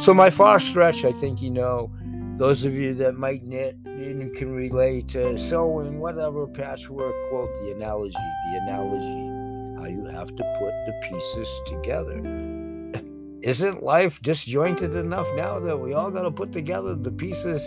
So, 0.00 0.14
my 0.14 0.30
far 0.30 0.60
stretch, 0.60 1.04
I 1.04 1.12
think 1.12 1.42
you 1.42 1.50
know, 1.50 1.92
those 2.36 2.64
of 2.64 2.74
you 2.74 2.94
that 2.94 3.16
might 3.16 3.42
knit 3.44 3.76
and 3.84 4.34
can 4.34 4.52
relate 4.52 5.08
to 5.08 5.38
sewing, 5.38 5.98
whatever, 5.98 6.46
patchwork, 6.46 7.14
quote, 7.28 7.52
the 7.62 7.72
analogy, 7.72 8.14
the 8.14 8.58
analogy, 8.62 9.80
how 9.80 9.86
you 9.86 10.04
have 10.06 10.28
to 10.28 10.56
put 10.58 10.72
the 10.86 11.00
pieces 11.08 11.48
together 11.66 12.22
isn't 13.42 13.82
life 13.82 14.20
disjointed 14.20 14.94
enough 14.94 15.26
now 15.34 15.58
that 15.58 15.78
we 15.78 15.94
all 15.94 16.10
got 16.10 16.22
to 16.22 16.30
put 16.30 16.52
together 16.52 16.94
the 16.94 17.10
pieces 17.10 17.66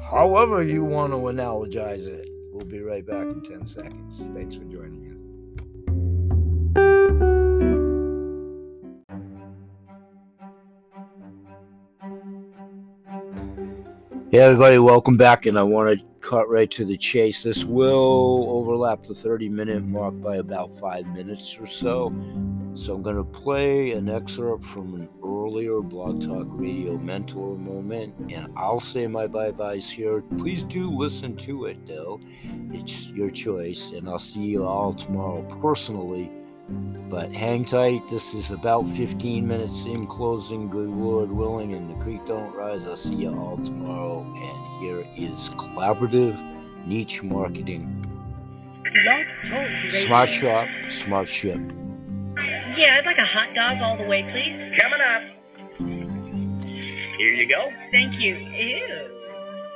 however 0.00 0.62
you 0.62 0.84
want 0.84 1.12
to 1.12 1.16
analogize 1.16 2.06
it? 2.06 2.28
We'll 2.52 2.66
be 2.66 2.82
right 2.82 3.04
back 3.04 3.28
in 3.28 3.40
10 3.40 3.66
seconds. 3.66 4.30
Thanks 4.34 4.56
for 4.56 4.64
joining 4.64 5.01
Hey, 14.32 14.38
everybody, 14.38 14.78
welcome 14.78 15.18
back. 15.18 15.44
And 15.44 15.58
I 15.58 15.62
want 15.62 16.00
to 16.00 16.06
cut 16.20 16.48
right 16.48 16.70
to 16.70 16.86
the 16.86 16.96
chase. 16.96 17.42
This 17.42 17.66
will 17.66 18.46
overlap 18.48 19.02
the 19.02 19.12
30 19.12 19.50
minute 19.50 19.84
mark 19.84 20.18
by 20.22 20.36
about 20.36 20.72
five 20.78 21.06
minutes 21.08 21.58
or 21.60 21.66
so. 21.66 22.06
So 22.72 22.94
I'm 22.94 23.02
going 23.02 23.16
to 23.16 23.24
play 23.24 23.92
an 23.92 24.08
excerpt 24.08 24.64
from 24.64 24.94
an 24.94 25.10
earlier 25.22 25.82
Blog 25.82 26.24
Talk 26.24 26.46
Radio 26.48 26.96
mentor 26.96 27.58
moment, 27.58 28.14
and 28.32 28.48
I'll 28.56 28.80
say 28.80 29.06
my 29.06 29.26
bye 29.26 29.50
byes 29.50 29.90
here. 29.90 30.22
Please 30.38 30.64
do 30.64 30.88
listen 30.90 31.36
to 31.36 31.66
it, 31.66 31.86
though. 31.86 32.18
It's 32.72 33.08
your 33.08 33.28
choice, 33.28 33.90
and 33.90 34.08
I'll 34.08 34.18
see 34.18 34.44
you 34.44 34.64
all 34.64 34.94
tomorrow 34.94 35.42
personally. 35.60 36.32
But 37.08 37.30
hang 37.30 37.64
tight. 37.64 38.08
This 38.08 38.32
is 38.32 38.50
about 38.50 38.88
15 38.88 39.46
minutes 39.46 39.84
in 39.84 40.06
closing. 40.06 40.68
Good 40.68 40.88
Lord 40.88 41.30
willing, 41.30 41.74
and 41.74 41.90
the 41.90 42.02
creek 42.02 42.24
don't 42.26 42.54
rise. 42.54 42.86
I'll 42.86 42.96
see 42.96 43.14
you 43.14 43.38
all 43.38 43.58
tomorrow. 43.58 44.22
And 44.22 44.82
here 44.82 45.06
is 45.16 45.50
collaborative 45.50 46.40
niche 46.86 47.22
marketing. 47.22 48.02
Smart 49.90 50.28
shop, 50.28 50.68
smart 50.88 51.28
ship. 51.28 51.60
Yeah, 52.76 52.98
I'd 52.98 53.06
like 53.06 53.18
a 53.18 53.26
hot 53.26 53.54
dog 53.54 53.78
all 53.82 53.96
the 53.98 54.04
way, 54.04 54.22
please. 54.22 54.80
Coming 54.80 55.00
up. 55.00 55.22
Here 57.18 57.34
you 57.34 57.46
go. 57.46 57.70
Thank 57.90 58.14
you. 58.20 58.36
Ew. 58.36 59.10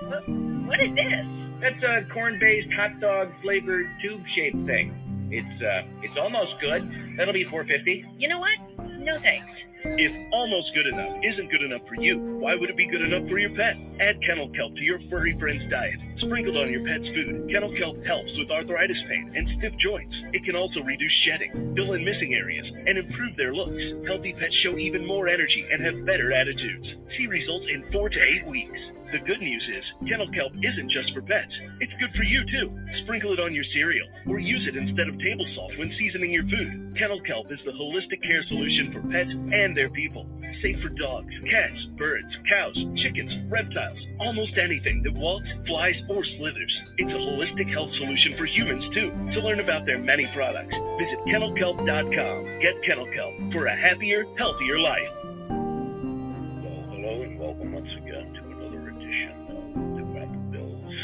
What, 0.09 0.29
what 0.69 0.81
is 0.81 0.95
this? 0.95 1.27
That's 1.61 1.83
a 1.85 2.07
corn-based 2.13 2.73
hot 2.73 2.99
dog 3.01 3.33
flavored 3.43 3.87
tube-shaped 4.03 4.67
thing. 4.67 5.06
It's 5.31 5.63
uh, 5.63 5.83
it's 6.03 6.17
almost 6.17 6.61
good. 6.61 7.17
That'll 7.17 7.35
be 7.35 7.45
450. 7.45 8.05
You 8.19 8.29
know 8.29 8.41
what? 8.41 8.59
No 8.99 9.19
thanks. 9.19 9.47
If 9.85 10.13
almost 10.33 10.75
good 10.75 10.87
enough 10.87 11.17
isn't 11.23 11.51
good 11.51 11.63
enough 11.63 11.83
for 11.87 11.95
you, 11.95 12.19
why 12.19 12.55
would 12.57 12.71
it 12.71 12.77
be 12.77 12.87
good 12.87 13.03
enough 13.03 13.29
for 13.29 13.39
your 13.39 13.51
pet? 13.51 13.77
Add 14.01 14.21
kennel 14.23 14.49
kelp 14.51 14.75
to 14.75 14.83
your 14.83 15.01
furry 15.09 15.39
friend's 15.39 15.71
diet. 15.71 15.99
Sprinkled 16.19 16.57
on 16.57 16.73
your 16.73 16.83
pet's 16.85 17.05
food, 17.15 17.49
kennel 17.51 17.75
kelp 17.77 18.03
helps 18.07 18.31
with 18.39 18.51
arthritis 18.51 18.97
pain 19.09 19.33
and 19.37 19.49
stiff 19.59 19.77
joints. 19.77 20.15
It 20.33 20.45
can 20.45 20.57
also 20.57 20.81
reduce 20.83 21.13
shedding, 21.13 21.75
fill 21.77 21.93
in 21.93 22.05
missing 22.05 22.35
areas, 22.35 22.67
and 22.87 22.97
improve 22.97 23.37
their 23.37 23.55
looks. 23.55 23.77
Healthy 24.07 24.33
pets 24.33 24.55
show 24.57 24.79
even 24.79 25.05
more 25.05 25.29
energy 25.29 25.67
and 25.71 25.85
have 25.85 26.07
better 26.07 26.33
attitudes. 26.33 26.89
See 27.19 27.27
results 27.27 27.67
in 27.69 27.85
four 27.93 28.09
to 28.09 28.19
eight 28.19 28.47
weeks. 28.47 28.79
The 29.13 29.19
good 29.21 29.41
news 29.41 29.69
is, 29.73 30.09
kennel 30.09 30.29
kelp 30.33 30.53
isn't 30.61 30.91
just 30.91 31.13
for 31.15 31.23
pets. 31.23 31.53
It's 31.81 31.93
good 32.01 32.11
for 32.17 32.25
you 32.25 32.45
too. 32.51 32.77
Sprinkle 33.05 33.33
it 33.33 33.41
on 33.41 33.55
your 33.55 33.65
cereal, 33.73 34.09
or 34.27 34.41
use 34.41 34.67
it 34.67 34.77
instead 34.77 35.09
of 35.09 35.19
table 35.21 35.47
salt 35.55 35.79
when 35.79 35.95
seasoning 35.99 36.33
your 36.33 36.43
food. 36.49 36.97
Kennel 36.99 37.21
kelp 37.21 37.53
is 37.53 37.61
the 37.65 37.73
holistic 37.73 38.23
care 38.23 38.43
solution 38.49 38.91
for 38.93 39.01
pets 39.03 39.31
and 39.53 39.77
their 39.77 39.91
people. 39.91 40.27
Safe 40.63 40.81
for 40.81 40.89
dogs, 40.89 41.33
cats, 41.51 41.85
birds, 41.99 42.29
cows, 42.49 42.75
chickens, 42.97 43.51
reptiles, 43.51 43.99
almost 44.19 44.57
anything 44.57 45.03
that 45.03 45.13
walks, 45.13 45.47
flies, 45.67 45.95
or 46.09 46.25
slithers. 46.25 46.81
It's 46.97 47.11
a 47.11 47.15
holistic 47.15 47.71
health 47.71 47.93
solution 47.97 48.37
for 48.39 48.47
humans 48.47 48.95
too. 48.95 49.11
To 49.35 49.41
learn 49.41 49.61
about 49.61 49.85
their 49.85 49.99
many 49.99 50.27
products, 50.35 50.75
visit 50.99 51.19
kennelkelp.com. 51.27 52.61
Get 52.61 52.83
kennel 52.85 53.07
kelp 53.13 53.53
for 53.53 53.67
a 53.67 53.77
happier, 53.77 54.25
healthier 54.39 54.79
life. 54.79 55.11
Well, 55.21 56.85
hello 56.91 57.23
and 57.23 57.39
welcome 57.39 57.73
once 57.73 57.91
again 57.99 58.33
to 58.33 58.41
another 58.57 58.89
edition 58.89 59.33
of 59.51 59.97
the 59.97 60.03
Grandpa 60.11 60.39
Bill's 60.51 60.95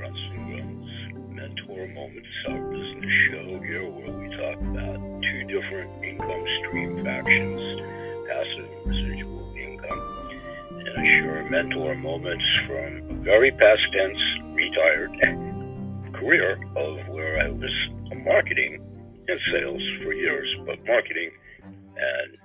Runs 0.00 1.28
Mentor 1.28 1.88
Moments, 1.88 2.28
our 2.48 2.62
business 2.70 3.12
show 3.28 3.60
here 3.60 3.90
where 3.90 4.12
we 4.16 4.34
talk 4.36 4.58
about 4.60 4.96
two 5.22 5.44
different 5.44 6.02
income 6.02 6.44
stream 6.60 7.04
factions, 7.04 7.80
mentor 11.50 11.94
moments 11.94 12.44
from 12.66 13.22
very 13.24 13.50
past 13.52 13.80
tense, 13.92 14.18
retired 14.52 15.10
career 16.14 16.52
of 16.76 17.08
where 17.08 17.40
I 17.40 17.50
was 17.50 17.70
marketing 18.24 18.80
and 19.28 19.40
sales 19.52 19.82
for 20.02 20.12
years, 20.12 20.48
but 20.66 20.84
marketing 20.86 21.30
and 21.64 22.38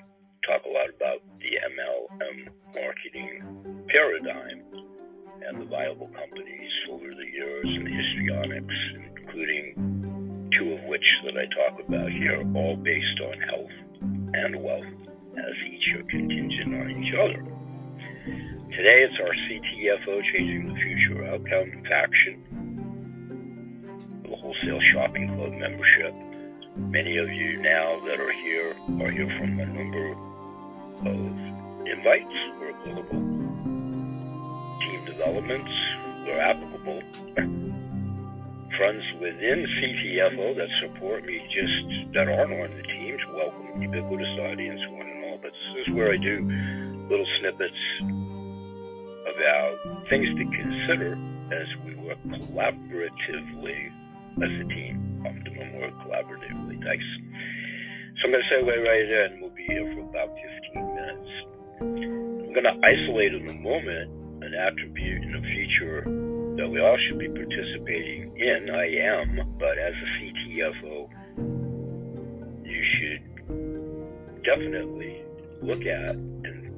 talk 0.46 0.62
a 0.66 0.70
lot 0.70 0.90
about 0.96 1.22
the 1.40 1.58
MLM 1.76 2.48
marketing 2.76 3.86
paradigm 3.88 4.64
and 5.48 5.62
the 5.62 5.66
viable 5.66 6.08
companies 6.08 6.72
over 6.92 7.08
the 7.08 7.26
years 7.32 7.66
and 7.66 7.88
histrionics, 7.88 8.76
including 9.18 10.50
two 10.58 10.74
of 10.74 10.84
which 10.86 11.06
that 11.26 11.36
I 11.38 11.46
talk 11.56 11.80
about 11.88 12.12
here, 12.12 12.44
all 12.56 12.76
based 12.76 13.20
on 13.24 13.40
health 13.42 13.72
and 14.34 14.62
wealth, 14.62 14.86
as 15.38 15.56
each 15.68 15.96
are 15.96 16.04
contingent 16.04 16.76
on 16.76 16.92
each 16.92 17.14
other. 17.14 17.50
Today 18.80 19.04
it's 19.04 19.20
our 19.20 19.36
CTFO 19.36 20.24
Changing 20.32 20.74
the 20.74 20.76
Future 20.80 21.26
Outcome 21.26 21.84
faction, 21.84 22.40
the 24.24 24.34
Wholesale 24.38 24.80
Shopping 24.80 25.36
Club 25.36 25.52
membership. 25.52 26.16
Many 26.78 27.18
of 27.18 27.28
you 27.28 27.62
now 27.62 28.00
that 28.08 28.22
are 28.22 28.32
here 28.32 28.74
are 29.04 29.12
here 29.12 29.28
from 29.38 29.60
a 29.60 29.66
number 29.66 30.16
of 31.12 31.88
invites 31.92 32.32
or 32.62 32.70
applicable 32.72 33.20
team 34.80 35.04
developments 35.06 35.72
where 36.24 36.40
applicable. 36.40 37.02
Friends 38.78 39.04
within 39.20 39.68
CTFO 39.76 40.56
that 40.56 40.70
support 40.78 41.26
me 41.26 41.42
just 41.52 42.14
that 42.14 42.30
aren't 42.30 42.54
on 42.54 42.78
the 42.78 42.84
teams, 42.84 43.20
welcome 43.36 43.82
ubiquitous 43.82 44.40
audience, 44.40 44.80
one 44.92 45.10
and 45.10 45.26
all. 45.26 45.38
But 45.42 45.52
this 45.52 45.86
is 45.86 45.94
where 45.94 46.14
I 46.14 46.16
do 46.16 46.48
little 47.10 47.28
snippets 47.42 47.76
about 49.40 50.10
things 50.10 50.28
to 50.36 50.44
consider 50.44 51.18
as 51.52 51.68
we 51.86 51.96
work 51.96 52.20
collaboratively 52.28 53.92
as 54.44 54.52
a 54.52 54.68
team. 54.68 55.24
Optimum 55.26 55.80
work 55.80 55.94
collaboratively. 56.04 56.84
Thanks. 56.84 57.06
So 58.20 58.26
I'm 58.26 58.32
going 58.32 58.44
to 58.44 58.56
segue 58.56 58.84
right 58.84 59.32
in. 59.32 59.40
We'll 59.40 59.50
be 59.52 59.64
here 59.64 59.94
for 59.94 60.02
about 60.02 60.36
15 60.74 60.96
minutes. 60.96 61.30
I'm 61.80 62.54
going 62.54 62.66
to 62.66 62.78
isolate 62.84 63.34
in 63.34 63.48
a 63.50 63.54
moment 63.54 64.12
an 64.44 64.54
attribute 64.54 65.24
and 65.24 65.36
a 65.36 65.42
feature 65.42 66.04
that 66.58 66.70
we 66.70 66.82
all 66.82 66.98
should 67.08 67.20
be 67.20 67.30
participating 67.30 68.36
in. 68.38 68.70
I 68.70 68.88
am, 69.00 69.56
but 69.58 69.78
as 69.78 69.94
a 69.94 70.08
CTFO, 70.20 71.10
you 72.66 72.84
should 73.00 74.44
definitely 74.44 75.24
look 75.62 75.86
at 75.86 76.16
and 76.16 76.69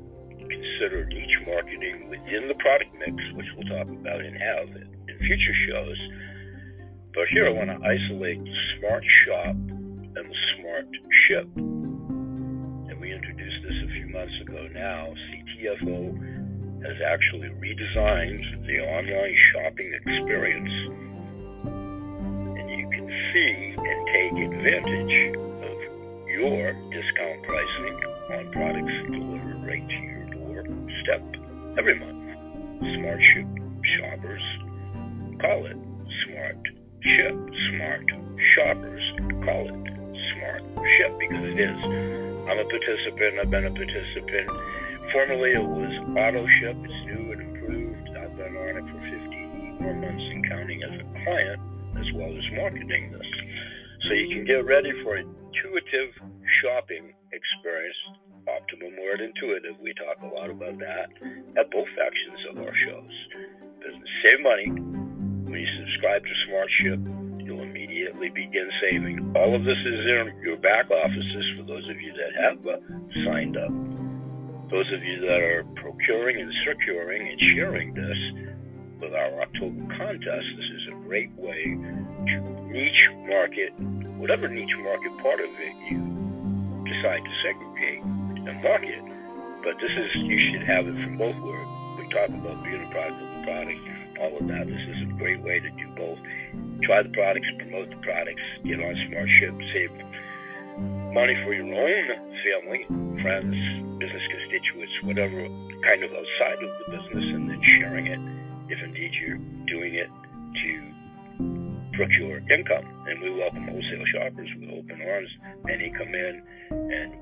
consider 0.61 1.05
niche 1.05 1.39
marketing 1.45 2.09
within 2.09 2.47
the 2.47 2.55
product 2.55 2.93
mix, 2.99 3.15
which 3.33 3.45
we'll 3.55 3.67
talk 3.67 3.87
about 3.87 4.21
have 4.21 4.67
in 4.69 5.17
future 5.19 5.57
shows. 5.67 5.97
But 7.13 7.27
here 7.33 7.47
I 7.47 7.51
want 7.51 7.69
to 7.69 7.77
isolate 7.81 8.43
the 8.43 8.55
smart 8.77 9.03
shop 9.25 9.55
and 9.55 10.15
the 10.15 10.39
smart 10.57 10.87
ship. 11.27 11.47
And 11.55 12.99
we 12.99 13.13
introduced 13.13 13.63
this 13.63 13.77
a 13.83 13.91
few 13.93 14.07
months 14.09 14.33
ago 14.41 14.67
now. 14.73 15.13
CTFO 15.29 16.85
has 16.85 16.97
actually 17.05 17.49
redesigned 17.57 18.65
the 18.65 18.79
online 18.81 19.35
shopping 19.53 19.93
experience. 19.93 20.73
And 22.57 22.69
you 22.69 22.89
can 22.89 23.07
see 23.33 23.75
and 23.77 24.07
take 24.13 24.35
advantage 24.53 25.35
of 25.37 25.77
your 26.29 26.73
discount 26.93 27.43
pricing 27.43 27.97
on 28.31 28.51
products 28.51 28.93
delivered 29.11 29.65
right 29.65 29.87
to 29.87 29.95
your 29.95 30.20
doorstep 31.01 31.21
every 31.77 31.99
month. 31.99 32.17
Smart 32.97 33.21
shoppers 33.23 34.41
call 35.39 35.65
it 35.65 35.77
smart 36.25 36.57
ship. 37.01 37.35
Smart 37.69 38.05
shoppers 38.53 39.03
call 39.45 39.67
it 39.67 39.93
smart 40.33 40.63
ship 40.97 41.17
because 41.19 41.45
it 41.45 41.59
is. 41.59 41.77
I'm 42.49 42.59
a 42.59 42.65
participant. 42.65 43.39
I've 43.41 43.49
been 43.49 43.65
a 43.65 43.71
participant. 43.71 44.49
Formerly 45.13 45.51
it 45.51 45.63
was 45.63 45.93
auto 46.17 46.47
ship. 46.47 46.77
It's 46.83 47.05
new 47.05 47.31
and 47.31 47.41
improved. 47.41 48.09
I've 48.17 48.35
been 48.37 48.55
on 48.55 48.77
it 48.77 48.85
for 48.91 49.01
50 49.01 49.81
more 49.81 49.93
months 49.93 50.23
and 50.23 50.49
counting 50.49 50.83
as 50.83 50.93
a 50.99 51.23
client 51.23 51.61
as 51.99 52.05
well 52.15 52.29
as 52.29 52.43
marketing 52.53 53.11
this. 53.11 53.27
So 54.07 54.13
you 54.13 54.29
can 54.35 54.45
get 54.45 54.65
ready 54.65 54.91
for 55.03 55.17
intuitive 55.17 56.13
shopping 56.61 57.13
experience. 57.31 57.97
Optimum 58.47 58.97
word 58.97 59.21
intuitive. 59.21 59.77
We 59.81 59.93
talk 59.93 60.17
a 60.23 60.33
lot 60.33 60.49
about 60.49 60.79
that 60.79 61.13
at 61.57 61.69
both 61.69 61.87
sections 61.93 62.41
of 62.49 62.57
our 62.57 62.73
shows. 62.73 63.13
Business 63.85 64.09
save 64.25 64.41
money. 64.41 64.69
When 65.45 65.59
you 65.59 65.69
subscribe 65.77 66.23
to 66.23 66.33
SmartShip, 66.49 67.45
you'll 67.45 67.61
immediately 67.61 68.29
begin 68.29 68.69
saving. 68.81 69.33
All 69.35 69.53
of 69.53 69.63
this 69.63 69.77
is 69.77 69.99
in 70.09 70.41
your 70.41 70.57
back 70.57 70.89
offices 70.89 71.45
for 71.57 71.63
those 71.63 71.87
of 71.89 72.01
you 72.01 72.13
that 72.17 72.33
have 72.41 72.65
uh, 72.65 72.77
signed 73.25 73.57
up. 73.57 73.69
Those 74.71 74.89
of 74.91 75.03
you 75.03 75.21
that 75.21 75.41
are 75.41 75.63
procuring 75.75 76.41
and 76.41 76.51
securing 76.65 77.27
and 77.27 77.39
sharing 77.41 77.93
this 77.93 78.17
with 79.01 79.13
our 79.13 79.41
October 79.41 79.85
contest, 79.97 80.47
this 80.57 80.69
is 80.81 80.87
a 80.93 80.95
great 81.05 81.31
way 81.37 81.77
to 82.25 82.39
niche 82.71 83.09
market, 83.27 83.73
whatever 84.17 84.47
niche 84.47 84.77
market 84.81 85.11
part 85.21 85.41
of 85.41 85.49
it 85.49 85.75
you 85.91 85.99
decide 86.85 87.21
to 87.21 87.33
segregate 87.43 88.01
and 88.47 88.63
market. 88.63 89.03
But 89.63 89.77
this 89.79 89.91
is, 89.91 90.09
you 90.15 90.39
should 90.39 90.63
have 90.63 90.87
it 90.87 90.95
from 91.03 91.17
both 91.17 91.37
words. 91.37 91.69
We 91.97 92.09
talk 92.09 92.29
about 92.29 92.63
being 92.63 92.83
a 92.83 92.89
product 92.89 93.21
of 93.21 93.29
the 93.29 93.43
product, 93.45 93.79
all 94.19 94.37
of 94.37 94.47
that. 94.47 94.67
This 94.67 94.81
is 94.89 95.01
a 95.03 95.13
great 95.17 95.41
way 95.41 95.59
to 95.59 95.69
do 95.69 95.87
both. 95.95 96.17
Try 96.83 97.03
the 97.03 97.09
products, 97.09 97.47
promote 97.57 97.89
the 97.89 98.01
products, 98.01 98.41
get 98.65 98.81
on 98.81 98.95
SmartShip, 99.09 99.53
save 99.73 99.91
money 101.13 101.35
for 101.43 101.53
your 101.53 101.69
own 101.69 102.05
family, 102.41 102.85
friends, 103.21 103.53
business 103.99 104.23
constituents, 104.33 104.93
whatever 105.03 105.45
kind 105.85 106.03
of 106.03 106.11
outside 106.11 106.63
of 106.63 106.69
the 106.79 106.97
business, 106.97 107.25
and 107.35 107.49
then 107.49 107.61
sharing 107.61 108.07
it 108.07 108.19
if 108.71 108.81
indeed 108.81 109.11
you're 109.21 109.37
doing 109.67 109.93
it 109.93 110.09
to 110.63 110.91
procure 111.93 112.41
income. 112.49 112.85
And 113.07 113.21
we 113.21 113.29
welcome 113.31 113.67
wholesale 113.67 114.05
shoppers 114.05 114.49
with 114.59 114.69
open 114.69 115.01
arms. 115.01 115.29
Many 115.65 115.91
come 115.91 116.15
in 116.15 116.41
and 116.71 117.13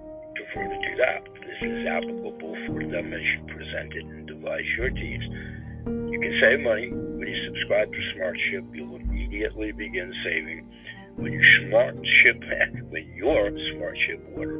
prefer 0.53 0.67
to 0.67 0.77
do 0.81 0.95
that. 0.97 1.23
This 1.41 1.61
is 1.61 1.87
applicable 1.87 2.55
for 2.67 2.83
them 2.85 3.13
as 3.13 3.21
you 3.21 3.39
present 3.47 3.93
it 3.93 4.03
and 4.05 4.27
devise 4.27 4.65
your 4.77 4.89
teams. 4.89 5.23
You 5.85 6.19
can 6.19 6.39
save 6.41 6.59
money 6.61 6.89
when 6.91 7.27
you 7.27 7.45
subscribe 7.47 7.91
to 7.91 7.99
SmartShip. 8.15 8.75
You'll 8.75 8.95
immediately 8.95 9.71
begin 9.71 10.11
saving 10.23 10.67
when 11.15 11.33
you 11.33 11.43
smart 11.67 11.95
ship 12.21 12.41
when 12.89 13.11
your 13.15 13.51
smart 13.75 13.97
ship 14.07 14.23
order 14.35 14.59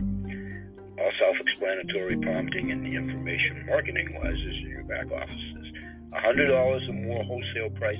All 0.98 1.10
self-explanatory 1.18 2.18
prompting 2.18 2.70
in 2.70 2.84
the 2.84 2.94
information 2.94 3.66
marketing-wise 3.66 4.34
is 4.34 4.56
in 4.62 4.70
your 4.70 4.84
back 4.84 5.10
offices. 5.10 5.66
$100 6.12 6.88
or 6.88 6.92
more 6.92 7.24
wholesale 7.24 7.70
price 7.70 7.98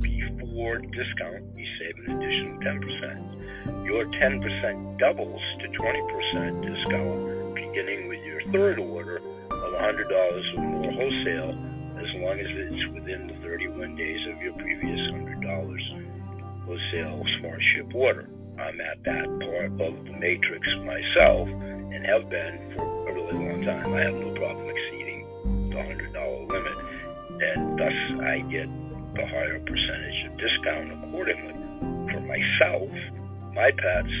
before 0.00 0.78
discount, 0.78 1.44
you 1.56 1.66
save 1.78 1.94
an 2.04 2.18
additional 2.18 2.58
10%. 2.60 3.86
Your 3.86 4.06
10% 4.06 4.98
doubles 4.98 5.40
to 5.60 5.68
20% 5.68 6.62
discount 6.62 7.54
beginning 7.54 8.08
with 8.08 8.20
your 8.24 8.42
third 8.52 8.78
order 8.78 9.18
of 9.18 9.72
$100 9.74 10.58
or 10.58 10.62
more 10.62 10.92
wholesale 10.92 11.54
as 11.98 12.10
long 12.20 12.40
as 12.40 12.46
it's 12.50 12.94
within 12.94 13.28
the 13.28 13.34
31 13.46 13.94
days 13.94 14.20
of 14.34 14.42
your 14.42 14.52
previous 14.54 15.00
$100 15.12 16.64
wholesale 16.66 17.24
smart 17.38 17.62
ship 17.74 17.94
order. 17.94 18.28
I'm 18.58 18.80
at 18.80 19.02
that 19.04 19.26
part 19.40 19.72
of 19.80 20.04
the 20.04 20.12
matrix 20.18 20.66
myself 20.84 21.48
and 21.94 22.06
have 22.06 22.28
been 22.28 22.72
for 22.74 23.08
a 23.08 23.14
really 23.14 23.32
long 23.32 23.62
time. 23.64 23.92
I 23.92 24.00
have 24.00 24.14
no 24.14 24.32
problem 24.34 24.68
exceeding 24.68 25.26
the 25.70 25.76
$100 25.76 26.48
limit, 26.48 26.76
and 27.42 27.78
thus 27.78 27.98
I 28.24 28.40
get 28.48 28.68
the 29.14 29.26
higher 29.28 29.60
percentage 29.60 30.18
of 30.26 30.32
discount 30.40 30.92
accordingly 31.04 31.52
for 32.12 32.20
myself, 32.24 32.88
my 33.54 33.70
pets, 33.76 34.16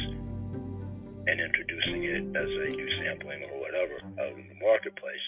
and 1.26 1.40
introducing 1.40 2.04
it 2.04 2.24
as 2.36 2.48
a 2.48 2.68
new 2.76 2.88
sampling 3.00 3.42
or 3.44 3.60
whatever 3.60 3.96
out 4.20 4.36
in 4.36 4.48
the 4.48 4.58
marketplace. 4.60 5.24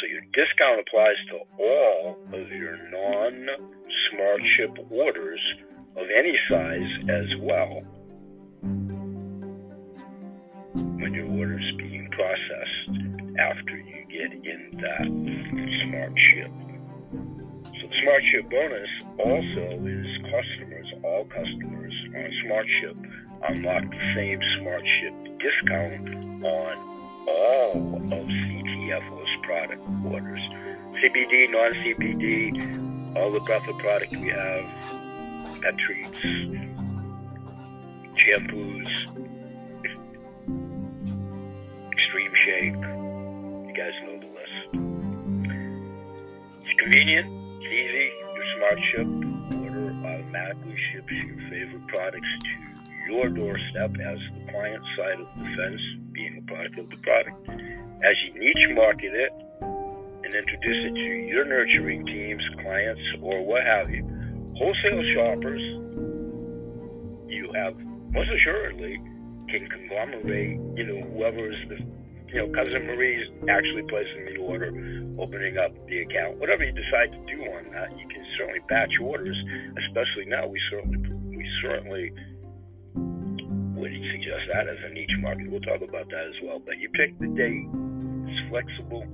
So 0.00 0.06
your 0.06 0.22
discount 0.32 0.80
applies 0.80 1.16
to 1.30 1.38
all 1.58 2.18
of 2.32 2.48
your 2.50 2.76
non-smart 2.90 4.40
ship 4.56 4.76
orders 4.90 5.40
of 5.96 6.06
any 6.14 6.38
size 6.48 6.90
as 7.08 7.26
well 7.40 7.82
when 11.00 11.14
your 11.14 11.26
order 11.26 11.58
is 11.58 11.76
being 11.76 12.08
processed 12.10 13.38
after 13.38 13.76
you 13.76 14.04
get 14.08 14.32
in 14.32 14.78
that 14.80 15.06
smart 15.84 16.12
ship. 16.18 16.50
So 17.64 17.88
the 17.88 17.96
smart 18.02 18.22
ship 18.30 18.50
bonus 18.50 18.88
also 19.18 19.66
is 19.86 20.06
customers, 20.22 20.86
all 21.02 21.24
customers 21.24 21.94
on 22.14 22.30
smart 22.44 22.66
ship 22.80 22.96
unlock 23.48 23.82
the 23.90 24.14
same 24.14 24.40
smart 24.60 24.82
ship 25.00 25.14
discount 25.38 26.08
on 26.44 26.94
all 27.28 27.96
of 27.96 28.26
CTFO's 28.26 29.36
product 29.42 29.82
orders. 30.06 30.40
CBD, 31.02 31.50
non-CBD, 31.50 33.16
all 33.16 33.30
the 33.30 33.40
breath 33.40 33.66
of 33.68 33.76
product 33.78 34.16
we 34.16 34.28
have, 34.28 34.64
pet 35.60 35.76
treats, 35.78 36.18
shampoos, 38.16 39.33
extreme 42.04 42.34
shake. 42.34 42.74
You 42.74 43.72
guys 43.74 43.92
know 44.04 44.18
the 44.20 44.26
list. 44.26 44.56
It's 46.62 46.80
convenient, 46.80 47.26
it's 47.62 47.72
easy. 47.72 48.12
Your 48.34 48.44
smart 48.56 48.78
ship 48.90 49.08
order 49.62 49.88
automatically 50.04 50.76
ships 50.92 51.12
your 51.12 51.38
favorite 51.48 51.86
products 51.88 52.28
to 52.40 52.50
your 53.10 53.28
doorstep 53.30 53.90
as 54.00 54.18
the 54.36 54.52
client 54.52 54.84
side 54.96 55.20
of 55.20 55.26
the 55.38 55.44
fence, 55.56 55.80
being 56.12 56.36
a 56.38 56.42
product 56.42 56.78
of 56.78 56.90
the 56.90 56.96
product. 56.98 57.48
As 58.02 58.14
you 58.24 58.38
niche 58.38 58.68
market 58.74 59.14
it 59.14 59.32
and 59.62 60.34
introduce 60.34 60.90
it 60.90 60.94
to 60.94 61.00
your 61.00 61.44
nurturing 61.46 62.04
teams, 62.06 62.42
clients, 62.60 63.02
or 63.22 63.42
what 63.42 63.64
have 63.64 63.90
you, 63.90 64.04
wholesale 64.56 65.02
shoppers, 65.14 65.62
you 67.28 67.50
have 67.54 67.74
most 68.12 68.30
assuredly 68.30 69.00
can 69.58 69.68
conglomerate, 69.68 70.58
you 70.76 70.84
know, 70.84 71.00
whoever 71.10 71.50
is 71.50 71.68
the, 71.68 71.78
you 72.28 72.34
know, 72.34 72.48
cousin 72.48 72.86
Marie's 72.86 73.28
actually 73.48 73.82
placing 73.82 74.24
the 74.26 74.36
order, 74.38 74.68
opening 75.18 75.58
up 75.58 75.72
the 75.86 76.00
account, 76.00 76.38
whatever 76.38 76.64
you 76.64 76.72
decide 76.72 77.12
to 77.12 77.20
do 77.26 77.42
on 77.52 77.70
that, 77.72 77.96
you 77.98 78.08
can 78.08 78.24
certainly 78.36 78.60
batch 78.68 78.92
orders. 79.00 79.36
Especially 79.86 80.24
now, 80.26 80.46
we 80.46 80.60
certainly 80.70 80.98
we 81.36 81.48
certainly 81.62 82.12
would 82.94 83.92
suggest 84.10 84.42
that 84.52 84.68
as 84.68 84.78
a 84.84 84.92
niche 84.92 85.16
market. 85.20 85.50
We'll 85.50 85.60
talk 85.60 85.82
about 85.82 86.08
that 86.10 86.26
as 86.26 86.34
well. 86.42 86.58
But 86.58 86.78
you 86.78 86.88
pick 86.90 87.18
the 87.20 87.28
date; 87.28 87.66
it's 88.26 88.48
flexible 88.50 89.06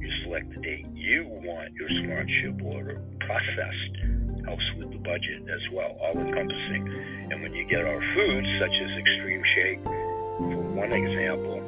You 0.00 0.10
select 0.24 0.54
the 0.54 0.60
date 0.60 0.86
you 0.94 1.26
want 1.26 1.74
your 1.74 1.88
smart 2.04 2.28
ship 2.40 2.62
order 2.62 3.02
processed. 3.20 4.27
Helps 4.48 4.64
with 4.78 4.90
the 4.90 4.98
budget 5.04 5.44
as 5.52 5.60
well, 5.74 5.94
all 6.00 6.16
encompassing. 6.16 6.88
And 7.30 7.42
when 7.42 7.52
you 7.52 7.68
get 7.68 7.84
our 7.84 8.00
foods, 8.14 8.48
such 8.58 8.72
as 8.80 8.90
Extreme 8.96 9.42
Shake, 9.54 9.84
for 9.84 10.62
one 10.72 10.90
example, 10.90 11.60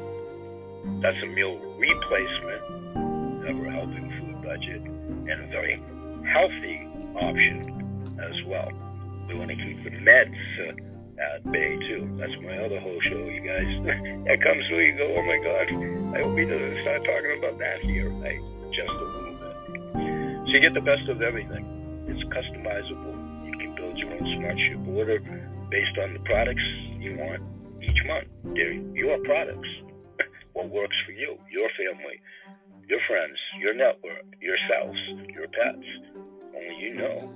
that's 1.03 1.23
a 1.23 1.27
meal 1.27 1.59
replacement, 1.77 3.45
never 3.45 3.71
helping 3.71 4.09
food 4.17 4.41
budget, 4.41 4.81
and 4.81 5.45
a 5.45 5.47
very 5.53 5.77
healthy 6.25 6.89
option 7.21 8.17
as 8.17 8.49
well. 8.49 8.73
We 9.29 9.35
want 9.35 9.51
to 9.51 9.57
keep 9.57 9.85
the 9.85 9.91
meds 10.01 10.41
uh, 10.65 10.73
at 11.21 11.53
bay 11.53 11.77
too. 11.85 12.09
That's 12.17 12.41
my 12.41 12.65
other 12.65 12.81
whole 12.81 13.01
show, 13.03 13.29
you 13.29 13.45
guys. 13.45 13.69
that 14.25 14.41
comes 14.41 14.65
where 14.71 14.81
you 14.81 14.97
go, 14.97 15.17
oh 15.19 15.23
my 15.29 15.37
god, 15.45 15.69
I 16.17 16.25
hope 16.25 16.33
he 16.33 16.47
doesn't 16.47 16.81
start 16.81 17.05
talking 17.05 17.37
about 17.45 17.59
that 17.59 17.81
here, 17.81 18.09
right? 18.09 18.41
Just 18.73 18.89
a 18.89 19.05
little 19.05 19.37
bit. 19.37 20.49
So 20.49 20.53
you 20.55 20.61
get 20.61 20.73
the 20.73 20.81
best 20.81 21.07
of 21.11 21.21
everything. 21.21 21.80
Customizable. 22.31 23.19
You 23.47 23.55
can 23.59 23.75
build 23.75 23.99
your 23.99 24.13
own 24.15 24.25
smart 24.39 24.57
ship 24.59 24.81
order 24.87 25.19
based 25.71 25.97
on 26.03 26.15
the 26.15 26.23
products 26.27 26.63
you 26.99 27.19
want 27.19 27.43
each 27.83 28.01
month. 28.07 28.29
They're 28.55 28.73
your 28.95 29.19
products. 29.25 29.69
what 30.53 30.71
works 30.71 30.97
for 31.07 31.13
you, 31.13 31.39
your 31.51 31.69
family, 31.75 32.23
your 32.89 33.01
friends, 33.09 33.39
your 33.59 33.75
network, 33.75 34.27
yourselves, 34.39 34.99
your 35.35 35.47
pets. 35.51 35.87
Only 36.55 36.77
you 36.79 36.95
know. 36.95 37.35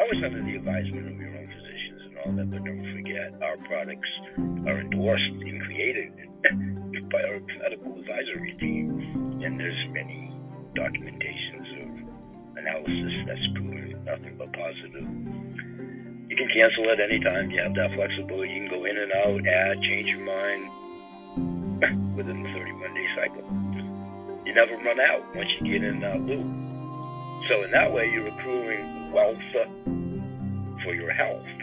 Always 0.00 0.20
under 0.24 0.42
the 0.44 0.56
advisement 0.56 1.08
of 1.12 1.16
your 1.20 1.32
own 1.36 1.48
physicians 1.48 2.00
and 2.08 2.14
all 2.24 2.32
that, 2.36 2.50
but 2.50 2.64
don't 2.64 2.88
forget 2.96 3.32
our 3.42 3.56
products 3.68 4.12
are 4.68 4.80
endorsed 4.80 5.36
and 5.44 5.60
created 5.64 6.12
by 7.12 7.20
our 7.20 7.40
medical 7.60 8.00
advisory 8.00 8.56
team, 8.60 9.40
and 9.44 9.58
there's 9.58 9.82
many 9.92 10.32
documentations 10.76 11.65
analysis 12.66 13.12
that's 13.26 13.46
proven 13.54 13.86
nothing 14.04 14.34
but 14.38 14.52
positive. 14.52 15.06
You 16.28 16.36
can 16.36 16.48
cancel 16.54 16.90
at 16.90 17.00
any 17.00 17.20
time. 17.20 17.50
You 17.50 17.62
have 17.62 17.74
that 17.74 17.94
flexibility. 17.94 18.52
You 18.52 18.68
can 18.68 18.78
go 18.78 18.84
in 18.84 18.98
and 18.98 19.12
out, 19.12 19.46
add, 19.46 19.82
change 19.82 20.08
your 20.08 20.24
mind 20.24 20.70
within 22.16 22.42
the 22.42 22.48
31 22.50 22.94
day 22.94 23.06
cycle. 23.14 23.44
You 24.44 24.54
never 24.54 24.76
run 24.78 25.00
out 25.00 25.34
once 25.34 25.48
you 25.60 25.72
get 25.72 25.84
in 25.84 26.00
that 26.00 26.20
loop. 26.20 26.46
So 27.48 27.62
in 27.62 27.70
that 27.72 27.92
way, 27.92 28.10
you're 28.12 28.28
accruing 28.28 29.12
wealth 29.12 29.38
for 30.82 30.94
your 30.94 31.12
health. 31.12 31.46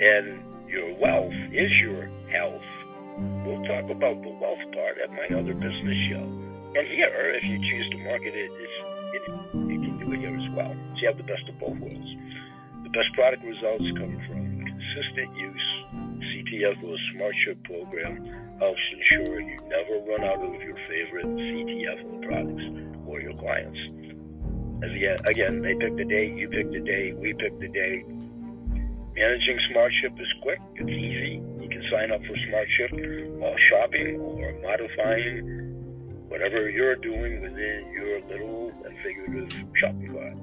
and 0.00 0.42
your 0.68 0.94
wealth 0.98 1.34
is 1.52 1.70
your 1.80 2.08
health. 2.30 2.62
We'll 3.44 3.62
talk 3.64 3.90
about 3.90 4.22
the 4.22 4.30
wealth 4.40 4.72
part 4.72 4.98
at 5.02 5.10
my 5.10 5.26
other 5.36 5.52
business 5.54 5.96
show. 6.08 6.49
And 6.70 6.86
here, 6.86 7.34
if 7.34 7.42
you 7.42 7.58
choose 7.58 7.90
to 7.90 7.98
market 7.98 8.30
it, 8.30 8.50
it, 8.54 9.22
you 9.54 9.78
can 9.82 9.98
do 9.98 10.12
it 10.12 10.20
here 10.20 10.36
as 10.36 10.48
well. 10.54 10.70
So 10.70 11.00
you 11.02 11.08
have 11.08 11.16
the 11.16 11.26
best 11.26 11.42
of 11.48 11.58
both 11.58 11.76
worlds. 11.82 12.10
The 12.84 12.90
best 12.94 13.10
product 13.14 13.42
results 13.42 13.90
come 13.98 14.14
from 14.30 14.62
consistent 14.62 15.34
use. 15.34 15.68
CTFO's 16.30 17.00
Smart 17.14 17.34
Ship 17.44 17.58
program 17.64 18.22
helps 18.60 18.80
ensure 18.94 19.40
you 19.40 19.58
never 19.66 19.98
run 20.06 20.22
out 20.22 20.38
of 20.38 20.62
your 20.62 20.78
favorite 20.86 21.26
CTFO 21.26 22.22
products 22.22 22.64
or 23.06 23.20
your 23.20 23.34
clients. 23.34 23.78
Again, 24.86 25.18
again, 25.26 25.62
they 25.62 25.74
pick 25.74 25.96
the 25.96 26.04
date, 26.04 26.38
you 26.38 26.48
pick 26.48 26.70
the 26.70 26.80
date, 26.80 27.16
we 27.18 27.34
pick 27.34 27.58
the 27.58 27.68
date. 27.68 28.06
Managing 29.16 29.58
SmartShip 29.74 30.20
is 30.20 30.32
quick, 30.42 30.60
it's 30.76 30.88
easy. 30.88 31.42
You 31.60 31.68
can 31.68 31.82
sign 31.90 32.12
up 32.12 32.20
for 32.22 32.34
SmartShip 32.46 33.38
while 33.38 33.56
shopping 33.58 34.20
or 34.20 34.54
modifying 34.62 35.69
whatever 36.30 36.70
you're 36.70 36.94
doing 36.94 37.42
within 37.42 37.90
your 37.92 38.20
little 38.30 38.70
and 38.86 38.96
figurative 39.02 39.66
shopping 39.74 40.14
cart. 40.14 40.36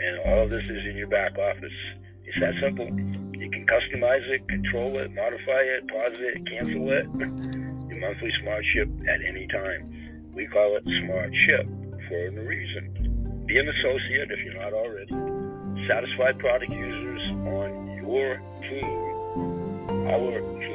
And 0.00 0.18
all 0.26 0.42
of 0.42 0.50
this 0.50 0.64
is 0.64 0.84
in 0.90 0.96
your 0.96 1.06
back 1.06 1.38
office. 1.38 1.72
It's 2.24 2.40
that 2.40 2.54
simple. 2.60 2.86
You 3.38 3.48
can 3.48 3.64
customize 3.64 4.26
it, 4.28 4.46
control 4.48 4.96
it, 4.98 5.14
modify 5.14 5.62
it, 5.62 5.88
pause 5.88 6.18
it, 6.18 6.46
cancel 6.50 6.90
it. 6.90 7.06
Your 7.88 8.00
monthly 8.00 8.32
SmartShip 8.42 9.08
at 9.08 9.20
any 9.24 9.46
time. 9.46 10.32
We 10.34 10.46
call 10.48 10.76
it 10.76 10.84
SmartShip 10.84 12.08
for 12.08 12.26
a 12.26 12.44
reason. 12.44 13.44
Be 13.46 13.58
an 13.58 13.68
associate 13.68 14.30
if 14.32 14.44
you're 14.44 14.60
not 14.60 14.72
already. 14.72 15.86
Satisfied 15.86 16.40
product 16.40 16.72
users 16.72 17.20
on 17.46 17.98
your 18.02 18.42
team, 18.62 20.08
our 20.08 20.40
teams, 20.58 20.73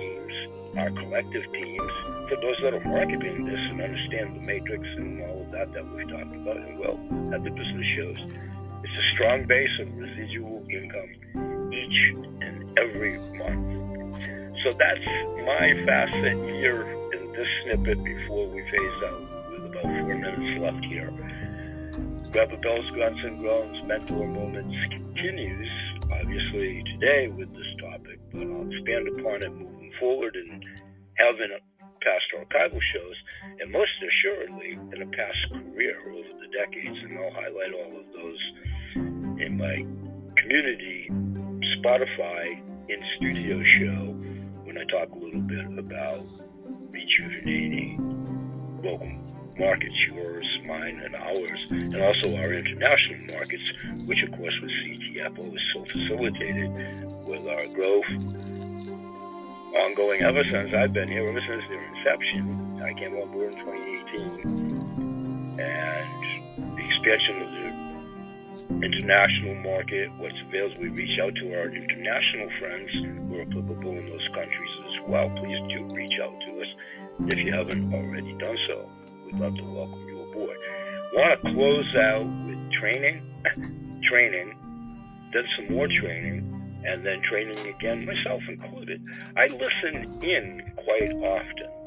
our 0.78 0.92
collective 0.92 1.44
teams, 1.52 1.92
for 2.30 2.36
those 2.42 2.58
that 2.62 2.74
are 2.74 2.88
marketing 2.88 3.46
this 3.46 3.60
and 3.60 3.82
understand 3.82 4.40
the 4.40 4.46
matrix 4.46 4.88
and 4.98 5.22
all 5.24 5.42
of 5.42 5.52
that 5.52 5.74
that 5.74 5.88
we've 5.96 6.08
talked 6.10 6.36
about 6.36 6.58
and 6.58 6.80
will 6.80 7.00
at 7.34 7.44
the 7.44 7.50
business 7.50 7.86
shows. 7.96 8.18
It's 8.84 9.02
a 9.02 9.04
strong 9.14 9.46
base 9.46 9.70
of 9.80 9.96
residual 9.98 10.66
income 10.70 11.74
each 11.74 12.16
and 12.42 12.80
every 12.80 13.18
month. 13.38 13.80
So 14.64 14.72
that's 14.72 15.06
my 15.46 15.74
facet 15.86 16.38
here 16.60 16.84
in 17.14 17.32
this 17.32 17.48
snippet 17.64 18.04
before 18.04 18.48
we 18.50 18.62
phase 18.70 19.04
out 19.06 19.22
with 19.52 19.66
about 19.66 19.84
four 19.84 20.16
minutes 20.16 20.60
left 20.60 20.86
here. 20.86 21.12
Grandpa 22.32 22.58
Bill's 22.58 22.92
Grunts 22.92 23.20
and 23.24 23.40
Groans 23.40 23.84
Mentor 23.86 24.28
Moments 24.28 24.76
continues, 24.92 25.70
obviously, 26.14 26.84
today 26.84 27.28
with 27.28 27.52
this 27.54 27.76
topic, 27.82 28.20
but 28.32 28.42
I'll 28.42 28.70
expand 28.72 29.08
upon 29.20 29.42
it 29.42 29.52
moving 29.52 29.79
forward 30.00 30.36
and 30.36 30.66
having 31.16 31.50
past 32.02 32.26
archival 32.38 32.80
shows, 32.94 33.16
and 33.60 33.72
most 33.72 33.92
assuredly 34.08 34.72
in 34.94 35.02
a 35.02 35.06
past 35.08 35.38
career 35.52 36.00
over 36.10 36.30
the 36.40 36.48
decades, 36.58 36.98
and 37.04 37.18
I'll 37.18 37.32
highlight 37.32 37.74
all 37.74 38.00
of 38.00 38.06
those 38.14 38.40
in 39.42 39.58
my 39.58 39.86
community 40.42 41.10
Spotify 41.78 42.62
in 42.90 43.00
studio 43.18 43.64
show 43.64 44.14
when 44.64 44.78
I 44.78 44.84
talk 44.86 45.12
a 45.12 45.18
little 45.18 45.42
bit 45.42 45.78
about 45.78 46.26
rejuvenating 46.90 47.98
local 48.84 49.12
markets, 49.58 49.96
yours, 50.08 50.46
mine, 50.66 51.02
and 51.04 51.16
ours, 51.16 51.72
and 51.72 52.02
also 52.02 52.36
our 52.38 52.54
international 52.54 53.36
markets, 53.36 53.64
which 54.06 54.24
of 54.24 54.32
course 54.32 54.58
with 54.62 54.72
CTFO 54.72 55.56
is 55.56 55.64
so 55.74 55.84
facilitated 55.84 56.72
with 57.28 57.46
our 57.48 57.68
growth 57.76 58.69
ongoing 59.76 60.22
ever 60.22 60.44
since 60.48 60.72
I've 60.74 60.94
been 60.94 61.08
here, 61.08 61.26
ever 61.28 61.40
since 61.40 61.64
their 61.70 61.84
inception. 61.96 62.82
I 62.84 62.94
came 62.94 63.16
on 63.16 63.32
board 63.32 63.54
in 63.54 63.60
2018, 63.60 65.60
and 65.60 66.78
the 66.78 66.86
expansion 66.86 67.42
of 67.42 67.52
the 67.52 67.70
international 68.86 69.56
market, 69.56 70.12
what's 70.18 70.40
available, 70.48 70.82
we 70.82 70.90
reach 70.90 71.20
out 71.20 71.34
to 71.36 71.54
our 71.54 71.70
international 71.70 72.50
friends 72.60 72.92
who 72.94 73.38
are 73.38 73.42
applicable 73.42 73.92
in 73.92 74.10
those 74.10 74.28
countries 74.34 74.72
as 74.88 75.00
well. 75.08 75.30
Please 75.38 75.60
do 75.70 75.86
reach 75.94 76.20
out 76.20 76.34
to 76.48 76.62
us 76.62 76.68
if 77.28 77.38
you 77.38 77.54
haven't 77.54 77.94
already 77.94 78.34
done 78.34 78.58
so. 78.68 78.90
We'd 79.26 79.36
love 79.36 79.56
to 79.56 79.64
welcome 79.64 80.08
you 80.08 80.22
aboard. 80.22 80.58
Want 81.14 81.42
to 81.42 81.54
close 81.54 81.96
out 81.96 82.26
with 82.48 82.72
training, 82.72 83.22
training, 84.10 84.56
then 85.34 85.46
some 85.58 85.76
more 85.76 85.88
training, 85.88 86.59
and 86.86 87.06
then 87.06 87.22
training 87.22 87.60
again, 87.68 88.06
myself 88.06 88.42
included. 88.48 89.04
I 89.36 89.48
listen 89.48 90.22
in 90.24 90.72
quite 90.78 91.12
often. 91.14 91.80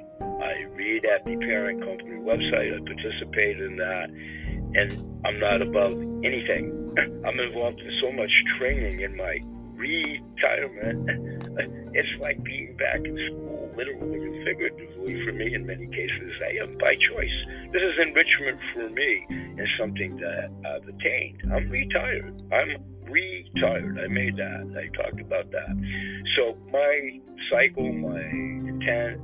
I 0.43 0.65
read 0.75 1.05
at 1.07 1.25
the 1.25 1.37
parent 1.37 1.81
company 1.85 2.17
website. 2.21 2.75
I 2.75 2.85
participate 2.85 3.61
in 3.61 3.77
that, 3.77 4.11
and 4.75 5.21
I'm 5.25 5.39
not 5.39 5.63
above 5.63 5.93
anything. 6.25 6.95
I'm 7.27 7.41
involved 7.41 7.81
in 7.81 7.93
so 8.01 8.13
much 8.13 8.31
training 8.59 9.01
in 9.01 9.17
my 9.17 9.41
retirement. 9.75 11.11
It's 11.95 12.09
like 12.23 12.43
being 12.43 12.75
back 12.79 13.05
in 13.05 13.15
school, 13.29 13.71
literally 13.77 14.25
and 14.25 14.47
figuratively 14.47 15.25
for 15.27 15.33
me 15.33 15.55
in 15.55 15.67
many 15.67 15.87
cases. 15.89 16.33
I 16.43 16.63
am 16.63 16.79
by 16.79 16.95
choice. 16.95 17.37
This 17.71 17.83
is 17.83 17.99
enrichment 18.01 18.59
for 18.73 18.89
me 18.89 19.27
and 19.29 19.69
something 19.79 20.17
that 20.17 20.51
I've 20.65 20.89
attained. 20.89 21.43
I'm 21.53 21.69
retired. 21.69 22.43
I'm 22.51 22.77
retired. 23.09 23.99
I 23.99 24.07
made 24.09 24.37
that. 24.37 24.75
I 24.77 25.03
talked 25.03 25.21
about 25.21 25.51
that. 25.51 25.77
So 26.37 26.57
my 26.71 27.21
cycle, 27.51 27.93
my 27.93 28.21
intent, 28.21 29.21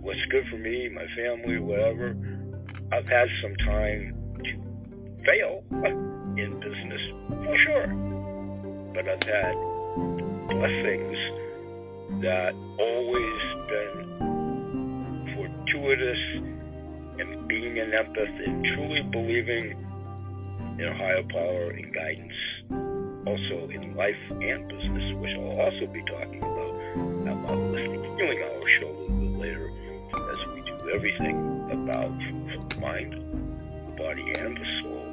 what's 0.00 0.24
good 0.30 0.46
for 0.48 0.58
me, 0.58 0.88
my 0.88 1.06
family, 1.16 1.58
whatever. 1.58 2.16
I've 2.92 3.08
had 3.08 3.28
some 3.42 3.56
time 3.56 4.14
to 4.44 5.24
fail 5.24 5.64
in 6.36 6.60
business 6.60 7.00
for 7.44 7.58
sure, 7.58 7.86
but 8.94 9.08
I've 9.08 9.22
had 9.22 9.54
blessings 10.48 11.18
that 12.20 12.54
always 12.78 13.42
been 13.68 14.14
fortuitous 15.34 16.18
and 17.18 17.48
being 17.48 17.78
an 17.78 17.90
empath 17.90 18.46
and 18.46 18.64
truly 18.64 19.02
believing 19.02 19.83
in 20.78 20.92
higher 20.96 21.22
power 21.24 21.70
and 21.70 21.94
guidance, 21.94 22.34
also 23.26 23.68
in 23.70 23.94
life 23.94 24.16
and 24.30 24.68
business, 24.68 25.14
which 25.16 25.30
I'll 25.36 25.60
also 25.60 25.86
be 25.86 26.02
talking 26.04 26.38
about 26.38 26.74
at 27.26 27.36
my 27.36 27.54
healing 28.16 28.42
hour 28.42 28.68
show 28.68 28.88
a 28.88 28.92
little 28.92 29.08
bit 29.08 29.38
later, 29.38 29.70
as 30.30 30.38
we 30.54 30.60
do 30.62 30.90
everything 30.90 31.36
about 31.70 32.12
the 32.18 32.80
mind, 32.80 33.12
the 33.12 33.92
body, 33.96 34.32
and 34.38 34.56
the 34.56 34.66
soul. 34.82 35.04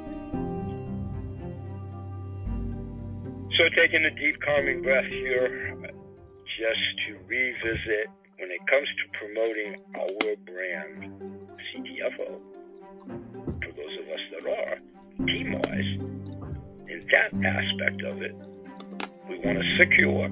So, 3.56 3.68
taking 3.76 4.04
a 4.04 4.10
deep, 4.10 4.40
calming 4.40 4.82
breath 4.82 5.06
here, 5.06 5.76
just 6.58 6.84
to 7.06 7.18
revisit 7.26 8.08
when 8.38 8.50
it 8.50 8.66
comes 8.66 8.88
to 8.88 9.18
promoting 9.18 9.76
our 9.94 10.36
brand, 10.46 11.12
CTFO, 11.70 12.40
team 15.26 15.52
wise, 15.52 15.92
in 16.88 17.00
that 17.12 17.32
aspect 17.44 18.02
of 18.02 18.22
it, 18.22 18.34
we 19.28 19.38
want 19.38 19.58
to 19.58 19.76
secure 19.78 20.28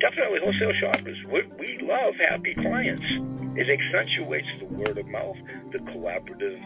definitely 0.00 0.40
wholesale 0.42 0.72
shoppers. 0.80 1.16
We, 1.30 1.42
we 1.58 1.78
love 1.82 2.14
happy 2.28 2.54
clients. 2.54 3.04
It 3.56 3.68
accentuates 3.68 4.46
the 4.60 4.66
word 4.66 4.96
of 4.98 5.06
mouth, 5.06 5.36
the 5.72 5.78
collaborative 5.78 6.60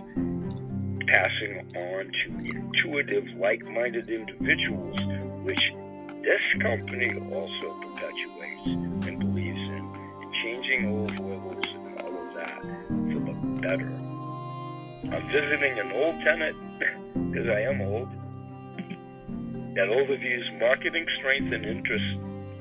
passing 1.09 1.59
on 1.77 2.11
to 2.11 2.27
intuitive, 2.49 3.25
like 3.38 3.62
minded 3.64 4.09
individuals, 4.09 4.99
which 5.42 5.61
this 6.23 6.42
company 6.62 7.11
also 7.33 7.75
perpetuates 7.83 8.66
and 9.07 9.18
believes 9.18 9.59
in, 9.59 9.85
in 10.23 10.33
changing 10.42 10.88
old 10.88 11.18
worlds 11.20 11.68
and 11.68 12.01
all 12.01 12.16
of 12.16 12.35
that 12.35 12.62
for 12.62 13.20
the 13.20 13.35
better. 13.61 13.92
I'm 15.05 15.27
visiting 15.29 15.79
an 15.79 15.92
old 15.92 16.16
tenant, 16.25 16.57
because 17.35 17.51
I 17.51 17.62
am 17.62 17.81
old, 17.81 18.09
that 19.75 19.88
overviews 19.88 20.61
marketing 20.61 21.05
strength 21.18 21.53
and 21.53 21.64
interest 21.64 22.05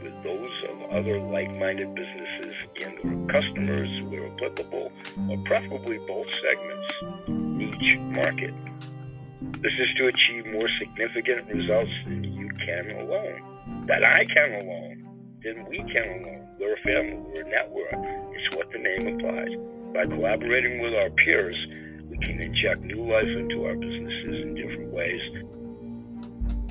with 0.01 0.23
those 0.23 0.51
of 0.69 0.89
other 0.89 1.19
like-minded 1.19 1.93
businesses 1.93 2.55
and 2.83 2.97
or 3.05 3.31
customers 3.31 3.89
where 4.09 4.25
applicable, 4.33 4.91
or 5.29 5.37
preferably 5.45 5.99
both 6.07 6.25
segments, 6.41 6.93
in 7.27 7.77
each 7.81 7.99
market. 8.17 8.53
This 9.61 9.73
is 9.77 9.93
to 9.97 10.07
achieve 10.07 10.47
more 10.47 10.67
significant 10.79 11.47
results 11.53 11.91
than 12.05 12.23
you 12.23 12.49
can 12.65 12.89
alone, 12.97 13.85
that 13.85 14.03
I 14.03 14.25
can 14.25 14.65
alone, 14.65 15.37
than 15.43 15.65
we 15.69 15.77
can 15.93 16.23
alone. 16.23 16.47
We're 16.59 16.73
a 16.73 16.81
family, 16.81 17.21
we're 17.31 17.45
a 17.45 17.49
network. 17.49 17.93
It's 18.33 18.55
what 18.55 18.71
the 18.71 18.79
name 18.79 19.07
implies. 19.07 19.49
By 19.93 20.05
collaborating 20.07 20.81
with 20.81 20.95
our 20.95 21.11
peers, 21.11 21.55
we 22.13 22.17
can 22.19 22.39
inject 22.39 22.81
new 22.81 23.09
life 23.09 23.25
into 23.25 23.65
our 23.65 23.75
businesses 23.75 24.45
in 24.45 24.53
different 24.53 24.93
ways 24.93 25.21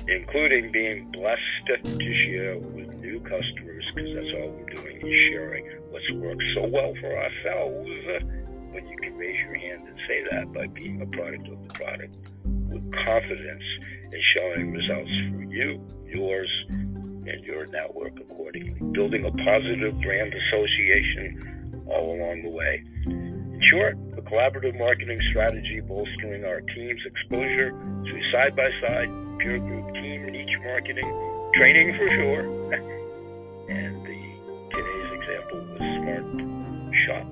including 0.07 0.71
being 0.71 1.09
blessed 1.11 1.41
to 1.67 2.13
share 2.25 2.57
with 2.57 2.93
new 2.97 3.19
customers, 3.21 3.91
because 3.95 4.15
that's 4.15 4.33
all 4.33 4.57
we're 4.57 4.75
doing 4.75 4.97
is 4.97 5.19
sharing 5.31 5.65
what's 5.89 6.09
worked 6.11 6.43
so 6.55 6.67
well 6.67 6.93
for 6.99 7.17
ourselves. 7.17 7.89
Uh, 8.09 8.25
when 8.71 8.87
you 8.87 8.95
can 9.03 9.15
raise 9.15 9.37
your 9.39 9.55
hand 9.55 9.87
and 9.87 9.97
say 10.07 10.23
that 10.31 10.51
by 10.51 10.65
being 10.67 11.01
a 11.01 11.05
product 11.05 11.47
of 11.47 11.67
the 11.67 11.73
product 11.75 12.15
with 12.43 12.91
confidence 13.05 13.63
and 14.03 14.21
showing 14.35 14.71
results 14.71 15.11
for 15.29 15.43
you, 15.43 15.79
yours, 16.07 16.49
and 16.69 17.43
your 17.43 17.67
network 17.67 18.19
accordingly. 18.19 18.73
Building 18.93 19.25
a 19.25 19.31
positive 19.43 20.01
brand 20.01 20.33
association 20.33 21.83
all 21.87 22.15
along 22.17 22.41
the 22.41 22.49
way. 22.49 22.83
Short, 23.63 23.97
a 24.17 24.21
collaborative 24.21 24.77
marketing 24.77 25.21
strategy 25.29 25.79
bolstering 25.79 26.43
our 26.43 26.59
team's 26.61 27.01
exposure 27.05 27.71
to 27.71 28.31
side 28.31 28.57
by 28.57 28.69
side 28.81 29.07
peer 29.39 29.57
group 29.57 29.93
team 29.93 30.25
niche 30.25 30.57
marketing 30.63 31.49
training 31.53 31.95
for 31.95 32.09
sure. 32.09 32.41
and 33.69 34.05
the 34.05 34.19
today's 34.69 35.11
example 35.13 35.59
was 35.59 35.77
smart 35.79 36.25
shop, 37.05 37.25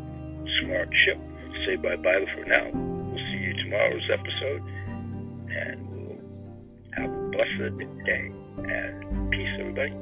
smart 0.61 0.89
ship. 0.93 1.19
Say 1.65 1.75
bye 1.75 1.97
bye 1.97 2.25
for 2.33 2.45
now. 2.45 2.69
We'll 2.71 3.17
see 3.17 3.47
you 3.47 3.53
tomorrow's 3.63 4.09
episode, 4.09 4.63
and 5.49 5.89
we'll 5.91 6.17
have 6.93 7.11
a 7.11 7.29
blessed 7.29 7.77
day 8.05 8.31
and 8.57 9.31
peace, 9.31 9.53
everybody. 9.59 9.93